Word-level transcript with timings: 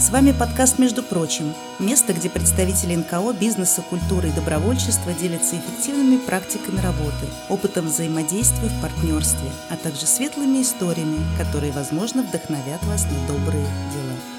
С 0.00 0.10
вами 0.10 0.32
подкаст 0.32 0.80
«Между 0.80 1.04
прочим»– 1.04 1.54
место, 1.78 2.12
где 2.12 2.28
представители 2.28 2.96
НКО, 2.96 3.32
бизнеса, 3.32 3.80
культуры 3.80 4.28
и 4.28 4.32
добровольчества 4.32 5.12
делятся 5.12 5.56
эффективными 5.56 6.16
практиками 6.16 6.80
работы, 6.80 7.26
опытом 7.48 7.86
взаимодействия 7.86 8.68
в 8.68 8.82
партнерстве, 8.82 9.50
а 9.70 9.76
также 9.76 10.06
светлыми 10.06 10.62
историями, 10.62 11.20
которые, 11.38 11.70
возможно, 11.70 12.22
вдохновят 12.22 12.82
вас 12.84 13.04
на 13.04 13.32
добрые 13.32 13.64
дела. 13.92 14.33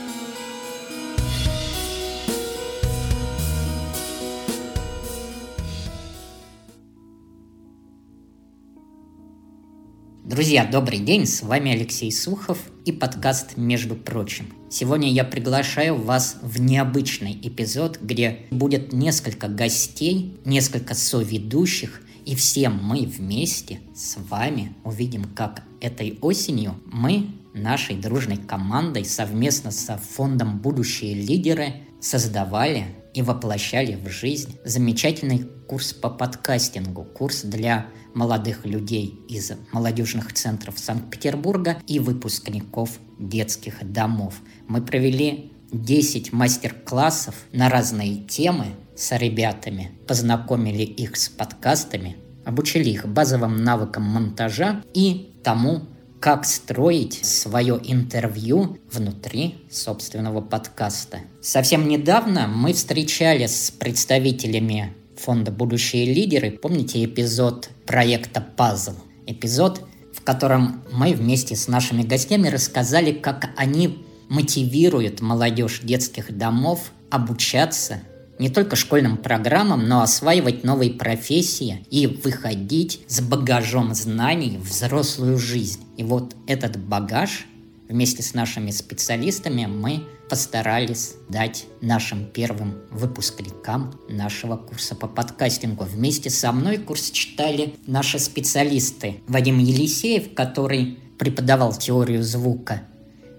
Друзья, 10.35 10.65
добрый 10.65 10.99
день, 10.99 11.25
с 11.25 11.43
вами 11.43 11.71
Алексей 11.71 12.11
Сухов 12.11 12.57
и 12.83 12.91
подкаст 12.91 13.55
«Между 13.55 13.95
прочим». 13.95 14.53
Сегодня 14.69 15.09
я 15.09 15.23
приглашаю 15.23 15.95
вас 15.95 16.39
в 16.41 16.59
необычный 16.59 17.39
эпизод, 17.41 17.99
где 18.01 18.39
будет 18.51 18.91
несколько 18.91 19.47
гостей, 19.47 20.37
несколько 20.43 20.93
соведущих, 20.93 22.01
и 22.25 22.35
все 22.35 22.67
мы 22.67 23.05
вместе 23.05 23.79
с 23.95 24.17
вами 24.29 24.75
увидим, 24.83 25.23
как 25.23 25.63
этой 25.79 26.19
осенью 26.19 26.75
мы 26.85 27.27
нашей 27.53 27.95
дружной 27.95 28.35
командой 28.35 29.05
совместно 29.05 29.71
со 29.71 29.97
фондом 29.97 30.59
«Будущие 30.59 31.13
лидеры» 31.13 31.75
создавали 32.01 32.87
и 33.15 33.21
воплощали 33.21 33.95
в 33.95 34.09
жизнь 34.09 34.59
замечательный 34.65 35.47
курс 35.67 35.93
по 35.93 36.09
подкастингу, 36.09 37.05
курс 37.05 37.43
для 37.43 37.87
молодых 38.13 38.65
людей 38.65 39.19
из 39.29 39.53
молодежных 39.71 40.33
центров 40.33 40.77
Санкт-Петербурга 40.77 41.77
и 41.87 41.99
выпускников 41.99 42.99
детских 43.17 43.91
домов. 43.91 44.35
Мы 44.67 44.81
провели 44.81 45.53
10 45.71 46.33
мастер-классов 46.33 47.35
на 47.53 47.69
разные 47.69 48.17
темы 48.17 48.67
с 48.97 49.17
ребятами, 49.17 49.91
познакомили 50.07 50.83
их 50.83 51.15
с 51.15 51.29
подкастами, 51.29 52.17
обучили 52.45 52.89
их 52.89 53.07
базовым 53.07 53.63
навыкам 53.63 54.03
монтажа 54.03 54.83
и 54.93 55.39
тому, 55.41 55.83
как 56.25 56.43
строить 56.45 57.23
свое 57.23 57.79
интервью 57.83 58.79
внутри 58.91 59.63
собственного 59.69 60.41
подкаста. 60.41 61.19
Совсем 61.39 61.87
недавно 61.87 62.47
мы 62.47 62.73
встречались 62.73 63.67
с 63.67 63.69
представителями 63.69 64.95
фонда 65.17 65.51
«Будущие 65.51 66.11
лидеры». 66.11 66.49
Помните 66.49 67.05
эпизод 67.05 67.69
проекта 67.85 68.41
«Пазл»? 68.41 68.93
Эпизод, 69.27 69.87
в 70.15 70.23
котором 70.23 70.83
мы 70.91 71.13
вместе 71.13 71.55
с 71.55 71.67
нашими 71.67 72.01
гостями 72.01 72.47
рассказали, 72.47 73.11
как 73.11 73.51
они 73.55 74.03
мотивируют 74.27 75.21
молодежь 75.21 75.81
детских 75.83 76.35
домов 76.35 76.91
обучаться 77.11 77.99
не 78.39 78.49
только 78.49 78.75
школьным 78.75 79.17
программам, 79.17 79.87
но 79.87 80.01
осваивать 80.01 80.63
новые 80.63 80.91
профессии 80.91 81.85
и 81.89 82.07
выходить 82.07 83.01
с 83.07 83.21
багажом 83.21 83.93
знаний 83.93 84.57
в 84.57 84.69
взрослую 84.69 85.37
жизнь. 85.37 85.83
И 85.97 86.03
вот 86.03 86.35
этот 86.47 86.77
багаж 86.77 87.45
вместе 87.87 88.23
с 88.23 88.33
нашими 88.33 88.71
специалистами 88.71 89.65
мы 89.65 90.03
постарались 90.29 91.15
дать 91.29 91.65
нашим 91.81 92.25
первым 92.25 92.79
выпускникам 92.89 93.99
нашего 94.09 94.57
курса 94.57 94.95
по 94.95 95.07
подкастингу. 95.07 95.83
Вместе 95.83 96.29
со 96.29 96.51
мной 96.51 96.77
курс 96.77 97.11
читали 97.11 97.75
наши 97.85 98.17
специалисты. 98.19 99.21
Вадим 99.27 99.59
Елисеев, 99.59 100.33
который 100.33 100.99
преподавал 101.19 101.73
теорию 101.73 102.23
звука, 102.23 102.81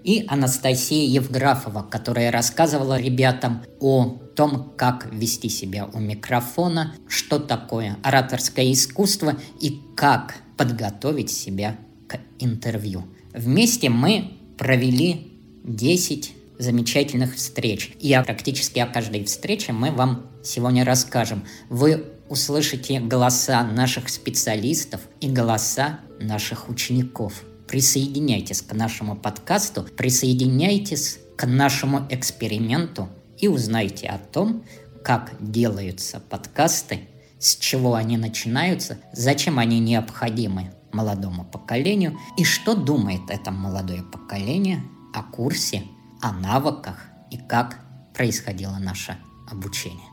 и 0.03 0.23
Анастасия 0.29 1.05
Евграфова, 1.05 1.83
которая 1.83 2.31
рассказывала 2.31 2.97
ребятам 2.97 3.63
о 3.81 4.17
том, 4.37 4.71
как 4.77 5.11
вести 5.11 5.49
себя 5.49 5.89
у 5.91 5.99
микрофона, 5.99 6.95
что 7.09 7.39
такое 7.39 7.97
ораторское 8.03 8.71
искусство 8.71 9.35
и 9.59 9.81
как 9.95 10.35
подготовить 10.55 11.31
себя 11.31 11.75
к 12.07 12.19
интервью. 12.37 13.05
Вместе 13.33 13.89
мы 13.89 14.37
провели 14.57 15.33
10 15.63 16.33
замечательных 16.59 17.35
встреч. 17.35 17.93
И 17.99 18.15
практически 18.25 18.77
о 18.77 18.85
каждой 18.85 19.23
встрече 19.25 19.73
мы 19.73 19.91
вам 19.91 20.27
сегодня 20.43 20.85
расскажем. 20.85 21.43
Вы 21.69 22.05
услышите 22.29 22.99
голоса 22.99 23.63
наших 23.63 24.07
специалистов 24.07 25.01
и 25.19 25.29
голоса 25.29 25.99
наших 26.19 26.69
учеников. 26.69 27.43
Присоединяйтесь 27.67 28.61
к 28.61 28.71
нашему 28.73 29.15
подкасту, 29.15 29.83
присоединяйтесь 29.97 31.19
к 31.37 31.47
нашему 31.47 32.07
эксперименту 32.11 33.09
и 33.37 33.47
узнайте 33.47 34.07
о 34.07 34.17
том, 34.17 34.63
как 35.03 35.33
делаются 35.39 36.19
подкасты, 36.19 37.07
с 37.39 37.55
чего 37.55 37.95
они 37.95 38.17
начинаются, 38.17 38.97
зачем 39.13 39.59
они 39.59 39.79
необходимы 39.79 40.73
молодому 40.91 41.45
поколению 41.45 42.17
и 42.37 42.43
что 42.43 42.75
думает 42.75 43.21
это 43.29 43.51
молодое 43.51 44.03
поколение 44.03 44.83
о 45.13 45.23
курсе 45.23 45.83
о 46.21 46.33
навыках 46.33 46.97
и 47.31 47.37
как 47.37 47.79
происходило 48.13 48.77
наше 48.77 49.17
обучение. 49.49 50.07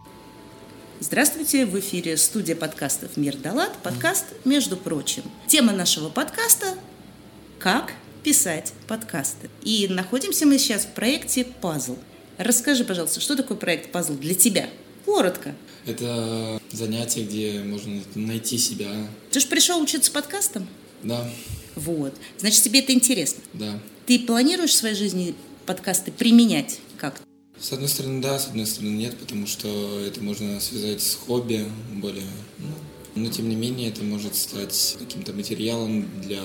Здравствуйте, 1.01 1.67
в 1.67 1.79
эфире 1.81 2.17
студия 2.17 2.55
подкастов 2.55 3.17
«Мир 3.17 3.37
Далат», 3.37 3.77
подкаст 3.83 4.27
«Между 4.45 4.77
прочим». 4.77 5.23
Тема 5.47 5.73
нашего 5.73 6.09
подкаста– 6.09 6.75
«Как 7.59 7.93
писать 8.23 8.73
подкасты». 8.87 9.51
И 9.63 9.89
находимся 9.89 10.47
мы 10.47 10.59
сейчас 10.59 10.85
в 10.85 10.93
проекте 10.93 11.45
«Пазл». 11.45 11.97
Расскажи, 12.39 12.85
пожалуйста, 12.85 13.21
что 13.21 13.37
такое 13.37 13.57
проект 13.57 13.93
«Пазл» 13.93 14.15
для 14.15 14.35
тебя? 14.35 14.69
Коротко. 15.05 15.55
Это 15.87 16.61
занятие, 16.73 17.25
где 17.25 17.63
можно 17.63 18.03
найти 18.15 18.59
себя. 18.59 18.91
Ты 19.31 19.41
же 19.41 19.47
пришел 19.47 19.81
учиться 19.81 20.11
подкастам? 20.11 20.67
Да. 21.03 21.31
Вот. 21.77 22.15
Значит, 22.39 22.65
тебе 22.65 22.81
это 22.81 22.93
интересно? 22.93 23.43
Да. 23.53 23.79
Ты 24.07 24.19
планируешь 24.19 24.71
в 24.71 24.75
своей 24.75 24.97
жизни 24.97 25.35
подкасты 25.67 26.11
применять 26.11 26.81
как? 26.99 27.21
С 27.61 27.73
одной 27.73 27.89
стороны, 27.89 28.21
да, 28.21 28.39
с 28.39 28.49
одной 28.49 28.67
стороны, 28.67 28.91
нет, 28.95 29.17
потому 29.17 29.47
что 29.47 30.01
это 30.01 30.21
можно 30.21 30.59
связать 30.59 31.03
с 31.03 31.15
хобби 31.15 31.65
более. 31.93 32.27
Ну, 32.59 32.67
но 33.15 33.31
тем 33.31 33.49
не 33.49 33.55
менее, 33.55 33.91
это 33.91 34.03
может 34.03 34.35
стать 34.35 34.97
каким-то 34.99 35.33
материалом 35.33 36.09
для 36.21 36.43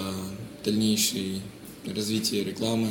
дальнейшей 0.64 1.42
развития 1.86 2.44
рекламы 2.44 2.90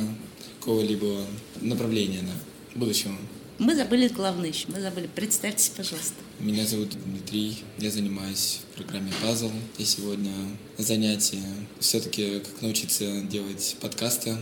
какого-либо 0.59 1.23
направления, 1.61 2.21
да, 2.23 2.33
будущего. 2.79 3.13
Мы 3.59 3.75
забыли 3.75 4.07
главное 4.07 4.49
еще. 4.49 4.67
Мы 4.69 4.79
забыли. 4.79 5.09
Представьтесь, 5.13 5.69
пожалуйста. 5.69 6.15
Меня 6.39 6.65
зовут 6.65 6.91
Дмитрий. 7.05 7.57
Я 7.77 7.91
занимаюсь 7.91 8.61
в 8.71 8.75
программе 8.77 9.11
Puzzle. 9.21 9.51
И 9.77 9.83
сегодня 9.83 10.31
занятие 10.77 11.43
все-таки 11.79 12.39
как 12.39 12.61
научиться 12.61 13.21
делать 13.23 13.75
подкасты 13.81 14.37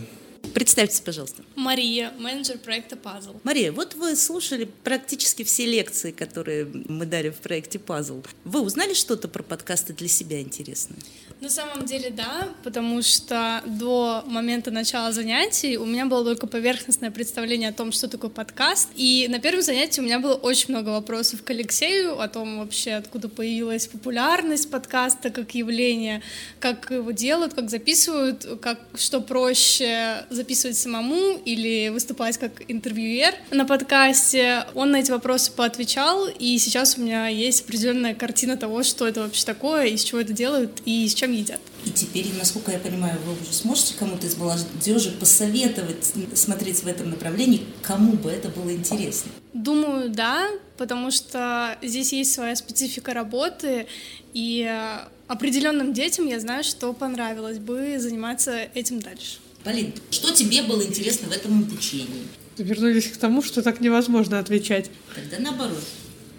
Представьтесь, 0.54 1.00
пожалуйста. 1.00 1.42
Мария, 1.54 2.12
менеджер 2.18 2.58
проекта 2.58 2.96
Puzzle. 2.96 3.40
Мария, 3.44 3.72
вот 3.72 3.94
вы 3.94 4.16
слушали 4.16 4.68
практически 4.84 5.44
все 5.44 5.66
лекции, 5.66 6.10
которые 6.10 6.66
мы 6.88 7.06
дали 7.06 7.30
в 7.30 7.36
проекте 7.36 7.78
Puzzle. 7.78 8.26
Вы 8.44 8.60
узнали 8.60 8.94
что-то 8.94 9.28
про 9.28 9.42
подкасты 9.42 9.92
для 9.92 10.08
себя 10.08 10.40
интересное? 10.40 10.98
На 11.40 11.48
самом 11.48 11.86
деле, 11.86 12.10
да, 12.10 12.48
потому 12.64 13.00
что 13.02 13.62
до 13.64 14.24
момента 14.26 14.72
начала 14.72 15.12
занятий 15.12 15.76
у 15.76 15.86
меня 15.86 16.06
было 16.06 16.24
только 16.24 16.48
поверхностное 16.48 17.12
представление 17.12 17.68
о 17.68 17.72
том, 17.72 17.92
что 17.92 18.08
такое 18.08 18.30
подкаст. 18.30 18.88
И 18.96 19.28
на 19.30 19.38
первом 19.38 19.62
занятии 19.62 20.00
у 20.00 20.04
меня 20.04 20.18
было 20.18 20.34
очень 20.34 20.74
много 20.74 20.88
вопросов 20.88 21.44
к 21.44 21.50
Алексею 21.50 22.20
о 22.20 22.28
том 22.28 22.58
вообще, 22.58 22.92
откуда 22.92 23.28
появилась 23.28 23.86
популярность 23.86 24.68
подкаста 24.68 25.30
как 25.30 25.54
явление, 25.54 26.22
как 26.58 26.90
его 26.90 27.12
делают, 27.12 27.54
как 27.54 27.70
записывают, 27.70 28.44
как 28.60 28.80
что 28.96 29.20
проще 29.20 30.24
записывать 30.38 30.76
самому 30.76 31.38
или 31.44 31.90
выступать 31.90 32.38
как 32.38 32.62
интервьюер 32.68 33.34
на 33.50 33.64
подкасте. 33.64 34.64
Он 34.74 34.90
на 34.90 34.96
эти 34.96 35.10
вопросы 35.10 35.52
поотвечал, 35.52 36.26
и 36.26 36.58
сейчас 36.58 36.96
у 36.96 37.02
меня 37.02 37.28
есть 37.28 37.64
определенная 37.64 38.14
картина 38.14 38.56
того, 38.56 38.82
что 38.82 39.06
это 39.06 39.20
вообще 39.20 39.44
такое, 39.44 39.86
из 39.86 40.02
чего 40.02 40.20
это 40.20 40.32
делают 40.32 40.80
и 40.84 41.06
с 41.06 41.14
чем 41.14 41.32
едят. 41.32 41.60
И 41.84 41.90
теперь, 41.90 42.26
насколько 42.36 42.72
я 42.72 42.78
понимаю, 42.78 43.18
вы 43.24 43.32
уже 43.32 43.52
сможете 43.52 43.94
кому-то 43.98 44.26
из 44.26 44.36
молодежи 44.36 45.10
посоветовать 45.12 46.12
смотреть 46.34 46.82
в 46.82 46.86
этом 46.86 47.10
направлении, 47.10 47.62
кому 47.82 48.12
бы 48.12 48.30
это 48.30 48.48
было 48.48 48.72
интересно? 48.72 49.30
Думаю, 49.52 50.10
да, 50.10 50.48
потому 50.76 51.10
что 51.10 51.78
здесь 51.82 52.12
есть 52.12 52.32
своя 52.32 52.56
специфика 52.56 53.14
работы, 53.14 53.86
и 54.34 54.66
э, 54.68 55.08
определенным 55.26 55.92
детям 55.92 56.26
я 56.26 56.40
знаю, 56.40 56.64
что 56.64 56.92
понравилось 56.92 57.58
бы 57.58 57.98
заниматься 57.98 58.68
этим 58.74 59.00
дальше. 59.00 59.38
Полин, 59.68 59.92
что 60.10 60.32
тебе 60.32 60.62
было 60.62 60.80
интересно 60.82 61.28
в 61.28 61.32
этом 61.32 61.62
обучении? 61.62 62.26
Вернулись 62.56 63.08
к 63.08 63.18
тому, 63.18 63.42
что 63.42 63.60
так 63.60 63.80
невозможно 63.80 64.38
отвечать. 64.38 64.90
Тогда 65.14 65.38
наоборот 65.40 65.84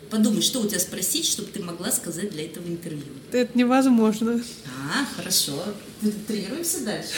подумай, 0.09 0.41
что 0.41 0.61
у 0.61 0.67
тебя 0.67 0.79
спросить, 0.79 1.27
чтобы 1.27 1.49
ты 1.49 1.61
могла 1.61 1.91
сказать 1.91 2.31
для 2.31 2.45
этого 2.45 2.65
интервью. 2.65 3.03
Это 3.31 3.55
невозможно. 3.55 4.43
А, 4.65 5.05
хорошо. 5.15 5.63
Тренируемся 6.27 6.83
дальше. 6.83 7.11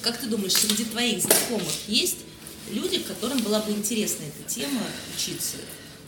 Как 0.00 0.16
ты 0.16 0.28
думаешь, 0.28 0.54
среди 0.54 0.84
твоих 0.84 1.20
знакомых 1.20 1.74
есть 1.88 2.20
люди, 2.72 3.00
которым 3.00 3.36
была 3.42 3.60
бы 3.60 3.72
интересна 3.72 4.22
эта 4.24 4.48
тема, 4.48 4.80
учиться 5.14 5.58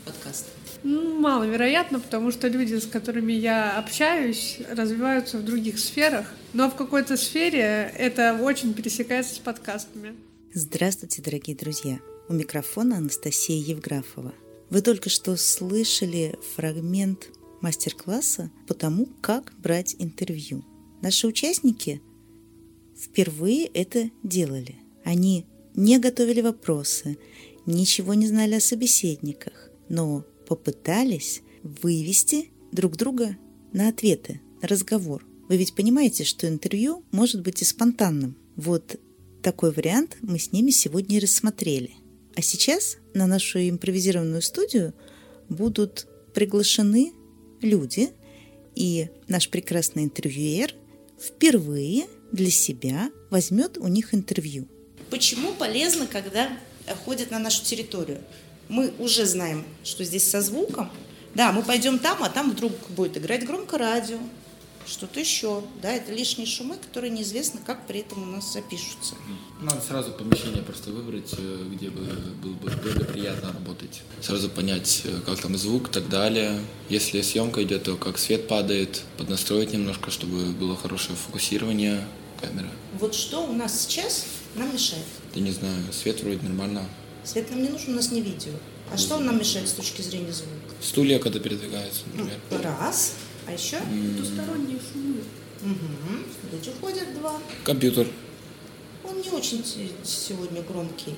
подкастам? 0.07 0.55
Ну, 0.89 1.19
маловероятно, 1.19 1.99
потому 1.99 2.31
что 2.31 2.47
люди, 2.47 2.77
с 2.77 2.87
которыми 2.87 3.33
я 3.33 3.77
общаюсь, 3.77 4.61
развиваются 4.71 5.37
в 5.37 5.45
других 5.45 5.81
сферах, 5.81 6.33
но 6.53 6.71
в 6.71 6.77
какой-то 6.77 7.17
сфере 7.17 7.93
это 7.99 8.39
очень 8.41 8.73
пересекается 8.73 9.35
с 9.35 9.39
подкастами. 9.41 10.15
Здравствуйте, 10.55 11.23
дорогие 11.23 11.57
друзья! 11.57 11.99
У 12.29 12.35
микрофона 12.35 12.99
Анастасия 12.99 13.61
Евграфова. 13.61 14.33
Вы 14.71 14.81
только 14.81 15.11
что 15.11 15.37
слышали 15.37 16.39
фрагмент 16.55 17.31
мастер-класса 17.63 18.53
по 18.69 18.75
тому, 18.75 19.09
как 19.21 19.55
брать 19.59 19.97
интервью. 19.99 20.65
Наши 21.03 21.27
участники 21.27 22.01
впервые 22.97 23.67
это 23.67 24.09
делали. 24.23 24.77
Они 25.05 25.47
не 25.75 25.99
готовили 25.99 26.43
вопросы, 26.43 27.19
ничего 27.67 28.15
не 28.15 28.29
знали 28.29 28.55
о 28.55 28.61
собеседниках, 28.61 29.71
но 29.89 30.25
попытались 30.47 31.43
вывести 31.63 32.51
друг 32.73 32.97
друга 32.97 33.37
на 33.73 33.89
ответы, 33.89 34.41
на 34.63 34.69
разговор. 34.69 35.27
Вы 35.49 35.57
ведь 35.57 35.75
понимаете, 35.75 36.25
что 36.25 36.49
интервью 36.49 37.05
может 37.13 37.43
быть 37.43 37.63
и 37.63 37.65
спонтанным. 37.65 38.37
Вот 38.57 38.99
такой 39.43 39.73
вариант 39.73 40.17
мы 40.23 40.39
с 40.39 40.53
ними 40.53 40.71
сегодня 40.71 41.21
рассмотрели. 41.21 41.95
А 42.35 42.43
сейчас 42.43 42.97
на 43.15 43.27
нашу 43.27 43.59
импровизированную 43.59 44.43
студию 44.43 44.93
будут 45.49 46.07
приглашены 46.35 47.13
люди, 47.63 48.11
и 48.75 49.09
наш 49.29 49.49
прекрасный 49.49 50.05
интервьюер 50.05 50.75
впервые 51.19 52.09
для 52.33 52.51
себя 52.51 53.11
возьмет 53.31 53.79
у 53.79 53.89
них 53.89 54.15
интервью. 54.15 54.69
Почему 55.11 55.53
полезно, 55.55 56.07
когда 56.07 56.51
ходят 57.05 57.31
на 57.31 57.39
нашу 57.39 57.65
территорию? 57.65 58.21
Мы 58.69 58.93
уже 58.99 59.27
знаем, 59.27 59.65
что 59.85 60.05
здесь 60.05 60.29
со 60.29 60.41
звуком. 60.41 60.91
Да, 61.35 61.53
мы 61.53 61.63
пойдем 61.63 61.99
там, 61.99 62.23
а 62.23 62.29
там 62.29 62.51
вдруг 62.51 62.73
будет 62.91 63.19
играть 63.19 63.47
громко 63.47 63.77
радио, 63.77 64.19
что-то 64.87 65.21
еще. 65.21 65.63
Да, 65.83 65.93
это 65.93 66.13
лишние 66.13 66.47
шумы, 66.47 66.77
которые 66.77 67.11
неизвестно, 67.11 67.61
как 67.65 67.87
при 67.87 68.01
этом 68.01 68.23
у 68.23 68.27
нас 68.27 68.53
запишутся. 68.53 69.17
Надо 69.61 69.81
сразу 69.81 70.13
помещение 70.13 70.63
просто 70.63 70.91
выбрать, 70.91 71.35
э, 71.37 71.65
где 71.73 71.91
бы 71.91 72.03
было 72.43 72.53
бы, 72.55 72.71
было 72.77 72.95
бы 72.95 73.05
приятно 73.05 73.53
работать. 73.53 74.03
Сразу 74.23 74.49
понять, 74.49 75.03
э, 75.05 75.21
как 75.27 75.41
там 75.41 75.57
звук 75.57 75.89
и 75.89 75.93
так 75.93 76.09
далее. 76.09 76.61
Если 76.89 77.21
съемка 77.21 77.63
идет, 77.65 77.85
то 77.85 77.97
как 77.97 78.19
свет 78.19 78.49
падает, 78.49 79.03
поднастроить 79.19 79.73
немножко, 79.73 80.11
чтобы 80.11 80.53
было 80.53 80.77
хорошее 80.77 81.17
фокусирование 81.17 82.07
камеры. 82.41 82.71
Вот 82.99 83.15
что 83.15 83.41
у 83.41 83.53
нас 83.53 83.83
сейчас 83.83 84.27
нам 84.55 84.73
мешает? 84.73 85.05
Я 85.35 85.43
не 85.43 85.51
знаю, 85.51 85.93
свет 85.93 86.23
вроде 86.23 86.41
нормально. 86.43 86.89
Свет 87.27 87.51
нам 87.51 87.63
не 87.63 87.69
нужен, 87.69 87.93
у 87.93 87.97
нас 87.97 88.11
не 88.13 88.21
видео. 88.21 88.53
А 88.93 88.97
что 88.97 89.19
нам 89.19 89.39
мешает 89.39 89.69
с 89.69 89.73
точки 89.73 90.01
зрения 90.01 90.33
звука? 90.33 90.53
Стулья, 90.81 91.19
когда 91.19 91.41
передвигаются, 91.41 92.03
например. 92.07 92.39
Раз. 92.63 93.15
А 93.47 93.53
еще? 93.53 93.79
Двусторонние 93.81 94.79
шумы. 94.93 95.17
Угу. 95.63 96.53
Люди 96.53 96.71
ходят 96.81 97.15
два. 97.19 97.41
Компьютер. 97.65 98.07
Он 99.05 99.21
не 99.21 99.31
очень 99.31 99.65
сегодня 100.05 100.63
громкий. 100.63 101.15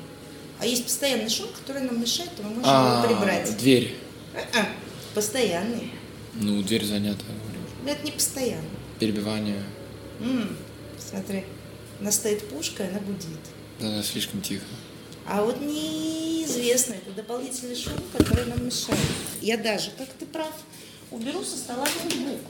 А 0.59 0.67
есть 0.67 0.85
постоянный 0.85 1.29
шум, 1.29 1.49
который 1.59 1.83
нам 1.83 2.01
мешает, 2.01 2.31
и 2.39 2.43
мы 2.43 2.49
можем 2.51 2.65
А, 2.65 3.05
его 3.05 3.15
прибрать. 3.15 3.57
дверь. 3.59 3.95
А-а, 4.35 4.67
Постоянный. 5.15 5.91
Ну, 6.35 6.63
дверь 6.63 6.85
занята, 6.85 7.25
это 7.87 8.05
не 8.05 8.13
постоянно. 8.13 8.65
Перебивание. 8.99 9.63
Смотри, 10.99 11.45
у 12.01 12.05
нас 12.05 12.17
стоит 12.17 12.49
пушка, 12.49 12.85
и 12.85 12.89
она 12.89 12.99
гудит. 13.01 13.39
Да, 13.81 14.03
слишком 14.03 14.41
тихо. 14.43 14.65
А 15.31 15.45
вот 15.45 15.61
неизвестно, 15.61 16.95
это 16.95 17.13
дополнительный 17.15 17.77
шум, 17.77 17.93
который 18.17 18.47
нам 18.47 18.65
мешает. 18.65 18.99
Я 19.43 19.59
даже, 19.59 19.91
как 19.99 20.09
ты 20.19 20.25
прав, 20.25 20.55
уберу 21.11 21.45
со 21.45 21.59
стола 21.59 21.85
ноутбук, 22.03 22.41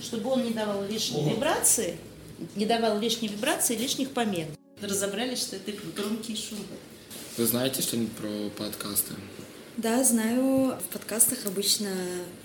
чтобы 0.00 0.30
он 0.30 0.44
не 0.44 0.52
давал 0.52 0.84
лишней 0.84 1.30
вибрации, 1.30 1.96
не 2.54 2.64
давал 2.64 3.00
лишней 3.00 3.28
вибрации 3.28 3.74
и 3.74 3.78
лишних 3.78 4.12
помех. 4.12 4.46
Разобрались, 4.80 5.40
что 5.40 5.56
это 5.56 5.72
громкие 5.96 6.36
шумы. 6.36 6.62
Вы 7.36 7.44
знаете 7.44 7.82
что-нибудь 7.82 8.12
про 8.12 8.50
подкасты? 8.50 9.14
Да, 9.76 10.04
знаю, 10.04 10.76
в 10.76 10.92
подкастах 10.92 11.44
обычно 11.46 11.90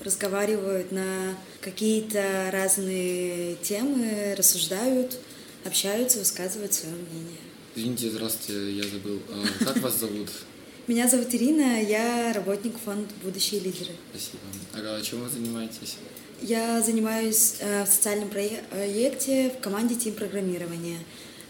разговаривают 0.04 0.92
на 0.92 1.36
какие-то 1.62 2.50
разные 2.52 3.58
темы, 3.58 4.34
рассуждают, 4.36 5.20
общаются, 5.66 6.18
высказывают 6.18 6.74
свое 6.74 6.96
мнение. 6.96 7.38
Извините, 7.76 8.12
здравствуйте, 8.12 8.72
я 8.72 8.84
забыл. 8.84 9.20
А, 9.30 9.66
как 9.66 9.78
вас 9.78 10.00
зовут? 10.00 10.30
Меня 10.88 11.08
зовут 11.08 11.34
Ирина, 11.34 11.82
я 11.82 12.32
работник 12.34 12.78
фонда 12.78 13.10
«Будущие 13.24 13.62
лидеры». 13.62 13.92
Спасибо. 14.12 14.44
А 14.74 15.02
чем 15.02 15.24
вы 15.24 15.30
занимаетесь? 15.30 15.96
Я 16.42 16.82
занимаюсь 16.82 17.56
э, 17.62 17.84
в 17.84 17.88
социальном 17.88 18.30
проекте 18.30 19.50
в 19.50 19.62
команде 19.62 19.96
Тим 19.96 20.14
программирования. 20.14 21.00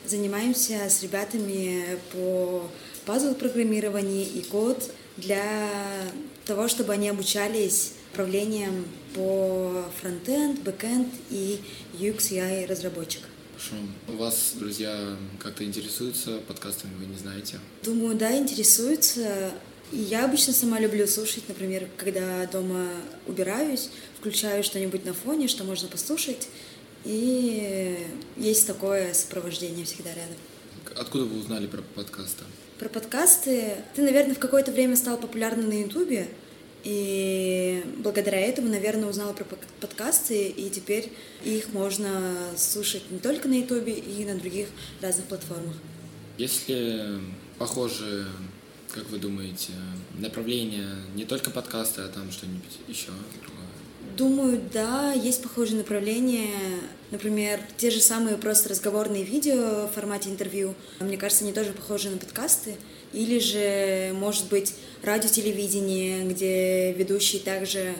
Занимаемся 0.05 0.87
с 0.87 1.03
ребятами 1.03 1.99
по 2.13 2.69
пазл 3.05 3.33
программированию 3.33 4.23
и 4.23 4.43
код 4.43 4.91
для 5.17 5.67
того, 6.45 6.69
чтобы 6.69 6.93
они 6.93 7.09
обучались 7.09 7.93
управлением 8.13 8.85
по 9.13 9.83
фронтенд, 9.99 10.61
бэкенд 10.61 11.09
и 11.31 11.59
UX 11.99 12.31
UI 12.31 12.67
разработчик. 12.67 13.23
Хорошо. 13.63 13.85
У 14.07 14.17
вас 14.17 14.53
друзья 14.55 15.17
как-то 15.39 15.63
интересуются 15.63 16.39
подкастами, 16.47 16.93
вы 16.99 17.05
не 17.05 17.17
знаете? 17.17 17.59
Думаю, 17.83 18.15
да, 18.15 18.35
интересуются. 18.37 19.51
Я 19.91 20.25
обычно 20.25 20.53
сама 20.53 20.79
люблю 20.79 21.05
слушать, 21.07 21.43
например, 21.47 21.87
когда 21.97 22.45
дома 22.47 22.87
убираюсь, 23.27 23.89
включаю 24.19 24.63
что-нибудь 24.63 25.05
на 25.05 25.13
фоне, 25.13 25.47
что 25.47 25.63
можно 25.63 25.87
послушать, 25.87 26.49
и 27.05 27.97
есть 28.37 28.65
такое 28.65 29.13
сопровождение 29.13 29.85
всегда 29.85 30.09
рядом. 30.09 30.35
Откуда 30.95 31.25
вы 31.25 31.39
узнали 31.39 31.67
про 31.67 31.81
подкасты? 31.81 32.43
Про 32.79 32.89
подкасты. 32.89 33.75
Ты, 33.95 34.01
наверное, 34.01 34.35
в 34.35 34.39
какое-то 34.39 34.71
время 34.71 34.95
стал 34.95 35.17
популярным 35.17 35.69
на 35.69 35.81
Ютубе, 35.81 36.27
и 36.83 37.83
благодаря 37.99 38.39
этому, 38.39 38.69
наверное, 38.69 39.09
узнала 39.09 39.33
про 39.33 39.45
подкасты, 39.79 40.49
и 40.49 40.69
теперь 40.69 41.13
их 41.43 41.71
можно 41.71 42.35
слушать 42.57 43.09
не 43.09 43.19
только 43.19 43.47
на 43.47 43.59
Ютубе, 43.59 43.93
и 43.93 44.25
на 44.25 44.35
других 44.35 44.67
разных 45.01 45.25
платформах. 45.27 45.75
Есть 46.37 46.67
ли 46.67 47.19
похожие, 47.57 48.25
как 48.93 49.09
вы 49.09 49.17
думаете, 49.17 49.71
направления 50.17 50.89
не 51.15 51.25
только 51.25 51.51
подкасты, 51.51 52.01
а 52.01 52.09
там 52.09 52.31
что-нибудь 52.31 52.79
еще 52.87 53.11
другое? 53.41 53.62
Думаю, 54.17 54.61
да, 54.71 55.13
есть 55.13 55.41
похожие 55.41 55.77
направления. 55.77 56.49
Например, 57.11 57.59
те 57.77 57.89
же 57.89 57.99
самые 57.99 58.37
просто 58.37 58.69
разговорные 58.69 59.23
видео 59.23 59.87
в 59.87 59.91
формате 59.93 60.29
интервью. 60.29 60.75
Мне 60.99 61.17
кажется, 61.17 61.43
они 61.43 61.53
тоже 61.53 61.71
похожи 61.71 62.09
на 62.09 62.17
подкасты. 62.17 62.75
Или 63.11 63.39
же, 63.39 64.11
может 64.13 64.49
быть, 64.49 64.73
радио-телевидение, 65.03 66.25
где 66.25 66.91
ведущий 66.93 67.39
также 67.39 67.95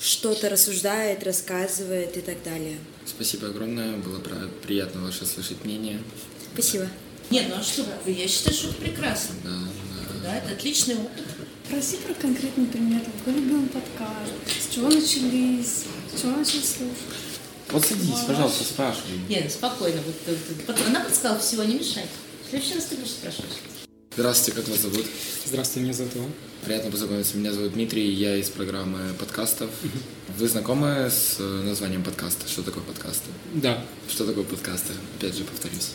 что-то 0.00 0.48
рассуждает, 0.48 1.24
рассказывает 1.24 2.16
и 2.16 2.20
так 2.20 2.42
далее. 2.42 2.78
Спасибо 3.04 3.48
огромное, 3.48 3.96
было 3.96 4.20
приятно 4.66 5.02
ваше 5.02 5.26
слышать 5.26 5.64
мнение. 5.64 6.00
Спасибо. 6.52 6.86
Нет, 7.30 7.46
ну 7.48 7.56
а 7.56 7.62
что, 7.62 7.84
я 8.06 8.28
считаю, 8.28 8.56
что 8.56 8.68
это 8.68 8.76
прекрасно. 8.76 9.34
Да, 9.44 9.50
да. 9.50 10.20
Да, 10.22 10.36
это 10.38 10.52
отличный 10.52 10.96
опыт. 10.96 11.24
Проси 11.68 11.96
про 11.98 12.14
конкретный 12.14 12.66
пример. 12.66 13.02
Какой 13.18 13.40
любимый 13.40 13.68
подкаст? 13.68 14.32
С 14.46 14.74
чего 14.74 14.88
начались? 14.88 15.84
С 16.14 16.20
чего 16.22 16.36
начали 16.36 16.62
слушать? 16.62 17.40
Вот 17.70 17.84
садись, 17.84 18.20
пожалуйста, 18.26 18.64
спрашивай. 18.64 19.18
Нет, 19.28 19.52
спокойно. 19.52 20.00
Вот, 20.06 20.14
э, 20.26 20.36
э, 20.66 20.86
Она 20.86 21.00
подсказала, 21.00 21.38
всего 21.38 21.64
не 21.64 21.74
мешай. 21.74 22.04
В 22.46 22.50
следующий 22.50 22.74
раз 22.74 22.84
ты 22.86 22.96
будешь 22.96 23.10
спрашивать. 23.10 23.50
Здравствуйте, 24.16 24.58
как 24.60 24.68
вас 24.68 24.80
зовут? 24.80 25.04
Здравствуйте, 25.44 25.84
меня 25.84 25.92
зовут 25.92 26.16
Иван. 26.16 26.32
Приятно 26.64 26.90
познакомиться. 26.90 27.36
Меня 27.36 27.52
зовут 27.52 27.74
Дмитрий, 27.74 28.10
я 28.12 28.36
из 28.36 28.48
программы 28.48 29.12
подкастов. 29.18 29.68
Вы 30.38 30.48
знакомы 30.48 31.10
с 31.10 31.36
э, 31.38 31.42
названием 31.42 32.02
подкаста? 32.02 32.48
Что 32.48 32.62
такое 32.62 32.82
подкасты? 32.82 33.30
Да, 33.52 33.84
Что 34.08 34.24
такое 34.24 34.44
подкасты? 34.44 34.94
Опять 35.18 35.36
же, 35.36 35.44
повторюсь. 35.44 35.90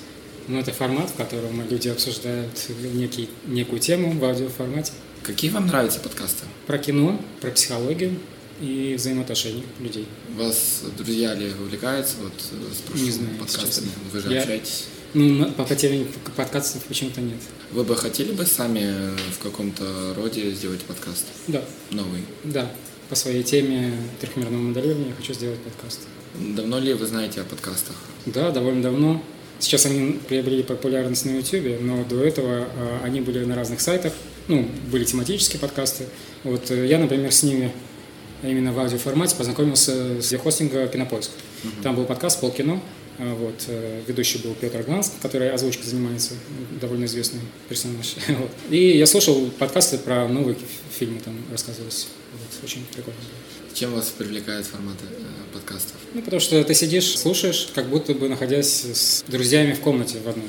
ну 0.47 0.59
это 0.59 0.71
формат, 0.71 1.09
в 1.09 1.15
котором 1.15 1.67
люди 1.67 1.87
обсуждают 1.89 2.51
некий, 2.93 3.27
некую 3.47 3.79
тему 3.79 4.17
в 4.19 4.23
аудиоформате. 4.23 4.93
Какие 5.23 5.51
вам 5.51 5.67
нравятся 5.67 5.99
подкасты? 5.99 6.45
Про 6.67 6.77
кино, 6.77 7.19
про 7.41 7.51
психологию 7.51 8.17
и 8.61 8.95
взаимоотношения 8.97 9.63
людей. 9.79 10.07
Вас 10.37 10.81
друзья 10.97 11.33
ли 11.33 11.49
увлекаются 11.51 12.15
вот 12.21 12.33
э, 12.51 12.73
с 12.73 12.77
прошлыми 12.81 13.05
Не 13.05 13.11
знаю, 13.11 13.29
подкастами? 13.39 13.85
честно. 13.85 13.91
Вы 14.11 14.19
же 14.19 14.33
Я- 14.33 14.41
общаетесь. 14.41 14.85
Ну, 15.13 15.51
по, 15.51 15.63
по 15.63 15.75
теме 15.75 16.07
подкастов 16.35 16.83
почему-то 16.85 17.21
нет. 17.21 17.37
Вы 17.71 17.83
бы 17.83 17.95
хотели 17.95 18.31
бы 18.31 18.45
сами 18.45 19.15
в 19.31 19.43
каком-то 19.43 20.13
роде 20.15 20.51
сделать 20.51 20.81
подкаст? 20.81 21.25
Да, 21.47 21.63
Новый? 21.91 22.21
да. 22.43 22.71
По 23.09 23.15
своей 23.15 23.43
теме 23.43 23.93
трехмерного 24.19 24.61
моделирования 24.61 25.09
я 25.09 25.13
хочу 25.15 25.33
сделать 25.33 25.59
подкаст. 25.59 25.99
Давно 26.39 26.79
ли 26.79 26.93
вы 26.93 27.05
знаете 27.05 27.41
о 27.41 27.43
подкастах? 27.43 27.95
Да, 28.25 28.49
довольно 28.51 28.81
давно. 28.81 29.23
Сейчас 29.59 29.85
они 29.85 30.13
приобрели 30.27 30.63
популярность 30.63 31.25
на 31.25 31.29
YouTube, 31.37 31.79
но 31.81 32.03
до 32.05 32.23
этого 32.23 32.67
э, 32.75 32.97
они 33.03 33.21
были 33.21 33.45
на 33.45 33.55
разных 33.55 33.81
сайтах, 33.81 34.13
ну, 34.47 34.67
были 34.91 35.03
тематические 35.03 35.59
подкасты. 35.59 36.05
Вот 36.43 36.69
э, 36.71 36.87
я, 36.87 36.99
например, 36.99 37.31
с 37.31 37.43
ними 37.43 37.71
именно 38.41 38.73
в 38.73 38.79
аудиоформате 38.79 39.35
познакомился 39.35 40.21
с 40.21 40.35
хостинга 40.37 40.87
«Кинопоиск». 40.87 41.31
Uh-huh. 41.63 41.69
Там 41.81 41.95
был 41.95 42.05
подкаст 42.05 42.41
«Полкино», 42.41 42.81
а, 43.19 43.35
вот, 43.35 43.65
э, 43.67 44.01
ведущий 44.07 44.39
был 44.39 44.55
Петр 44.55 44.81
Ганс, 44.83 45.13
который 45.21 45.51
озвучкой 45.51 45.85
занимается, 45.85 46.33
довольно 46.81 47.05
известный 47.05 47.41
персонаж. 47.69 48.15
Вот. 48.27 48.49
И 48.71 48.97
я 48.97 49.05
слушал 49.05 49.49
подкасты 49.59 49.97
про 49.99 50.27
новые 50.27 50.57
фильмы, 50.97 51.19
там 51.23 51.37
рассказывались. 51.51 52.07
Вот, 52.31 52.63
очень 52.63 52.83
прикольно 52.85 53.19
было. 53.19 53.75
Чем 53.75 53.93
вас 53.93 54.09
привлекает 54.09 54.65
форматы 54.65 55.05
э, 55.09 55.53
подкастов? 55.53 55.95
Ну, 56.13 56.21
потому 56.21 56.39
что 56.39 56.63
ты 56.63 56.73
сидишь, 56.73 57.17
слушаешь, 57.17 57.69
как 57.75 57.87
будто 57.87 58.13
бы 58.13 58.29
находясь 58.29 58.83
с 58.83 59.23
друзьями 59.27 59.73
в 59.73 59.79
комнате 59.79 60.17
в 60.19 60.27
одной 60.27 60.47